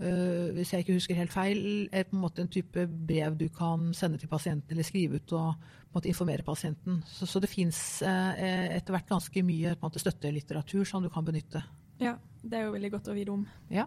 hvis 0.00 0.72
jeg 0.72 0.84
ikke 0.84 0.96
husker 0.96 1.18
helt 1.18 1.32
feil, 1.34 1.88
er 1.92 2.06
på 2.08 2.16
en 2.16 2.22
måte 2.22 2.40
en 2.40 2.48
type 2.48 2.86
brev 2.88 3.36
du 3.36 3.48
kan 3.52 3.90
sende 3.96 4.20
til 4.20 4.30
pasienten 4.30 4.72
eller 4.72 4.86
skrive 4.86 5.20
ut 5.20 5.34
og 5.36 5.54
på 5.60 5.90
en 5.90 5.98
måte 5.98 6.08
informere 6.08 6.46
pasienten. 6.46 7.02
Så, 7.06 7.26
så 7.26 7.42
det 7.42 7.50
finnes 7.52 8.00
eh, 8.06 8.76
etter 8.78 8.94
hvert 8.94 9.10
ganske 9.10 9.42
mye 9.44 9.74
på 9.74 9.84
en 9.84 9.90
måte, 9.90 10.02
støttelitteratur 10.02 10.88
som 10.88 11.04
du 11.04 11.10
kan 11.12 11.26
benytte. 11.26 11.62
Ja, 12.00 12.14
det 12.42 12.56
er 12.56 12.68
jo 12.68 12.76
veldig 12.76 12.92
godt 12.94 13.10
å 13.12 13.16
vite 13.16 13.34
om. 13.34 13.44
Ja. 13.68 13.84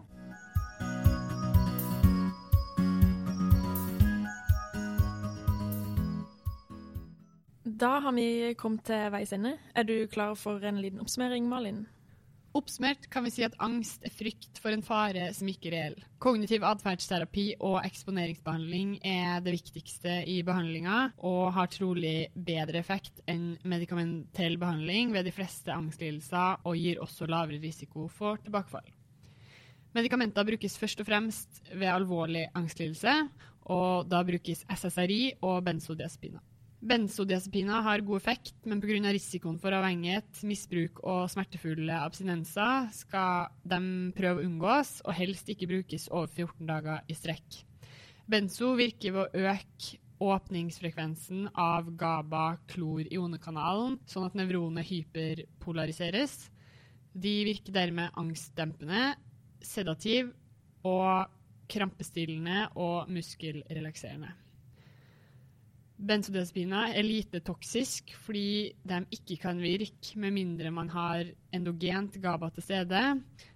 Da 7.64 7.98
har 8.04 8.12
vi 8.14 8.54
kommet 8.54 8.84
til 8.86 9.10
veis 9.10 9.32
ende. 9.34 9.56
Er 9.74 9.82
du 9.88 10.06
klar 10.06 10.36
for 10.38 10.62
en 10.62 10.78
liten 10.78 11.02
oppsummering, 11.02 11.48
Malin? 11.50 11.86
Oppsummert 12.54 13.08
kan 13.10 13.24
vi 13.26 13.32
si 13.34 13.42
at 13.42 13.56
angst 13.58 14.04
er 14.06 14.12
frykt 14.14 14.60
for 14.62 14.70
en 14.70 14.84
fare 14.86 15.24
som 15.34 15.48
ikke 15.50 15.72
er 15.72 15.74
reell. 15.74 15.96
Kognitiv 16.22 16.62
atferdsterapi 16.68 17.48
og 17.58 17.80
eksponeringsbehandling 17.80 18.92
er 19.10 19.42
det 19.42 19.56
viktigste 19.56 20.20
i 20.30 20.36
behandlinga, 20.46 21.00
og 21.26 21.50
har 21.56 21.72
trolig 21.74 22.28
bedre 22.34 22.78
effekt 22.78 23.18
enn 23.26 23.56
medikamentell 23.66 24.54
behandling 24.62 25.10
ved 25.16 25.26
de 25.26 25.34
fleste 25.34 25.74
angstlidelser, 25.74 26.62
og 26.62 26.78
gir 26.78 27.02
også 27.02 27.26
lavere 27.26 27.58
risiko 27.58 28.06
for 28.06 28.38
tilbakefall. 28.46 28.86
Medikamenter 29.98 30.46
brukes 30.46 30.78
først 30.78 31.02
og 31.02 31.10
fremst 31.10 31.62
ved 31.72 31.90
alvorlig 31.90 32.46
angstlidelse, 32.54 33.18
og 33.66 34.06
da 34.06 34.22
brukes 34.22 34.62
SSRI 34.70 35.40
og 35.42 35.64
benzodiazepiner. 35.66 36.53
Benzodiazepiner 36.84 37.80
har 37.80 38.02
god 38.04 38.20
effekt, 38.20 38.58
men 38.68 38.80
pga. 38.82 38.98
risikoen 39.08 39.56
for 39.60 39.72
avhengighet, 39.72 40.42
misbruk 40.44 40.98
og 41.00 41.30
smertefulle 41.32 41.96
abstinenser 41.96 42.90
skal 42.92 43.48
de 43.64 43.78
prøve 44.16 44.42
å 44.42 44.44
unngås, 44.44 44.98
og 45.08 45.16
helst 45.16 45.48
ikke 45.48 45.70
brukes 45.70 46.10
over 46.12 46.28
14 46.28 46.68
dager 46.68 47.00
i 47.08 47.16
strekk. 47.16 47.64
Benzo 48.28 48.74
virker 48.76 49.16
ved 49.16 49.24
å 49.24 49.32
øke 49.48 49.98
åpningsfrekvensen 50.24 51.48
av 51.56 51.88
GABA-klor-ionekanalen, 52.00 53.98
sånn 54.04 54.28
at 54.28 54.36
nevronet 54.36 54.84
hyperpolariseres. 54.88 56.50
De 57.16 57.34
virker 57.48 57.72
dermed 57.72 58.12
angstdempende, 58.20 59.14
sedativ 59.64 60.36
og 60.84 61.32
krampestillende 61.72 62.68
og 62.76 63.08
muskelrelakserende. 63.08 64.43
Benzodiazepiner 66.04 66.92
er 66.98 67.06
lite 67.06 67.40
toksisk 67.44 68.12
fordi 68.26 68.74
de 68.84 69.00
ikke 69.14 69.38
kan 69.40 69.60
virke 69.62 70.18
med 70.20 70.34
mindre 70.36 70.72
man 70.74 70.90
har 70.92 71.30
endogent 71.54 72.18
GABA 72.20 72.50
til 72.52 72.66
stede, 72.66 73.02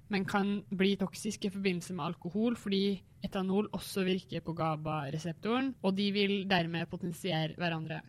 men 0.09 0.25
kan 0.25 0.63
bli 0.71 0.95
toksisk 0.97 1.45
i 1.45 1.53
forbindelse 1.53 1.97
med 1.97 2.07
alkohol 2.09 2.57
fordi 2.57 3.01
etanol 3.25 3.69
også 3.75 4.05
virker 4.07 4.41
på 4.47 4.55
GABA-reseptoren, 4.57 5.75
og 5.83 5.97
de 5.99 6.07
vil 6.15 6.35
dermed 6.49 6.89
potensiere 6.89 7.57
hverandre. 7.59 8.01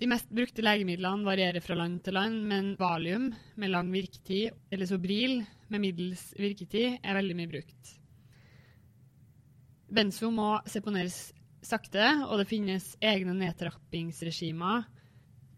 De 0.00 0.08
mest 0.10 0.32
brukte 0.34 0.64
legemidlene 0.64 1.22
varierer 1.28 1.62
fra 1.62 1.76
land 1.78 2.00
til 2.02 2.16
land, 2.16 2.40
men 2.50 2.72
valium 2.80 3.28
med 3.54 3.70
lang 3.70 3.92
virketid 3.92 4.50
eller 4.72 4.88
Sobril 4.90 5.36
med 5.70 5.84
middels 5.84 6.32
virketid 6.34 6.98
er 6.98 7.14
veldig 7.20 7.36
mye 7.38 7.52
brukt. 7.52 7.92
Benzo 9.92 10.32
må 10.34 10.56
seponeres 10.66 11.28
sakte, 11.62 12.04
og 12.26 12.40
det 12.40 12.48
finnes 12.50 12.92
egne 13.02 13.34
nedtrappingsregimer 13.38 14.84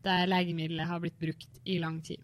der 0.05 0.29
legemiddelet 0.29 0.89
har 0.89 1.01
blitt 1.01 1.19
brukt 1.21 1.61
i 1.65 1.79
lang 1.81 2.01
tid. 2.05 2.21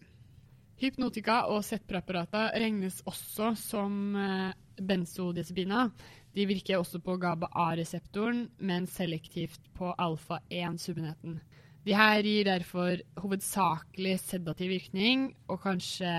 Hypnotika 0.81 1.43
og 1.53 1.61
Z-preparater 1.65 2.55
regnes 2.61 3.01
også 3.09 3.51
som 3.57 4.15
eh, 4.17 4.53
benzodiazepiner. 4.81 5.91
De 6.33 6.45
virker 6.49 6.79
også 6.79 7.01
på 7.03 7.17
GABA-A-reseptoren, 7.21 8.47
men 8.57 8.87
selektivt 8.89 9.67
på 9.77 9.91
alfa-1-subenheten. 9.93 11.37
De 11.85 11.97
her 11.97 12.21
gir 12.25 12.47
derfor 12.47 13.01
hovedsakelig 13.21 14.19
sedativ 14.23 14.71
virkning, 14.73 15.31
og 15.49 15.61
kanskje 15.65 16.13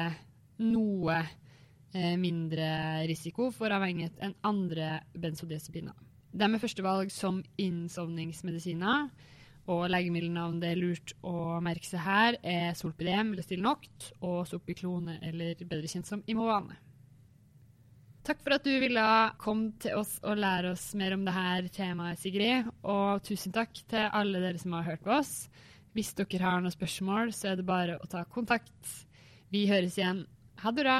noe 0.62 1.18
eh, 1.94 2.14
mindre 2.20 2.68
risiko 3.10 3.50
for 3.54 3.74
avhengighet 3.74 4.18
enn 4.22 4.36
andre 4.46 4.98
benzodiazepiner. 5.18 5.96
De 6.32 6.48
er 6.48 6.62
førstevalg 6.62 7.12
som 7.12 7.42
innsovningsmedisiner, 7.60 9.10
og 9.70 9.84
legemiddelnavn 9.92 10.58
det 10.62 10.72
er 10.72 10.80
lurt 10.80 11.12
å 11.22 11.60
merke 11.62 11.86
seg 11.86 12.02
her, 12.02 12.38
er 12.42 12.72
Solpidem 12.78 13.34
eller 13.34 13.46
Stilnoct 13.46 14.08
og 14.24 14.46
Sopiklone, 14.50 15.20
eller 15.22 15.60
bedre 15.62 15.90
kjent 15.90 16.08
som 16.08 16.24
Imovane. 16.26 16.80
Takk 18.22 18.38
for 18.44 18.54
at 18.54 18.66
du 18.66 18.70
ville 18.78 19.04
komme 19.42 19.72
til 19.82 19.98
oss 19.98 20.14
og 20.22 20.38
lære 20.38 20.76
oss 20.76 20.92
mer 20.98 21.16
om 21.16 21.24
dette 21.26 21.72
temaet, 21.74 22.20
Sigrid. 22.22 22.68
Og 22.86 23.22
tusen 23.26 23.54
takk 23.54 23.74
til 23.90 24.06
alle 24.14 24.42
dere 24.44 24.62
som 24.62 24.76
har 24.78 24.86
hørt 24.92 25.02
på 25.02 25.16
oss. 25.16 25.48
Hvis 25.92 26.14
dere 26.16 26.44
har 26.46 26.62
noen 26.62 26.74
spørsmål, 26.74 27.34
så 27.34 27.52
er 27.52 27.58
det 27.58 27.66
bare 27.66 27.98
å 27.98 28.06
ta 28.10 28.22
kontakt. 28.30 28.94
Vi 29.50 29.66
høres 29.70 29.98
igjen. 29.98 30.24
Ha 30.62 30.70
det 30.70 30.86
bra. 30.86 30.98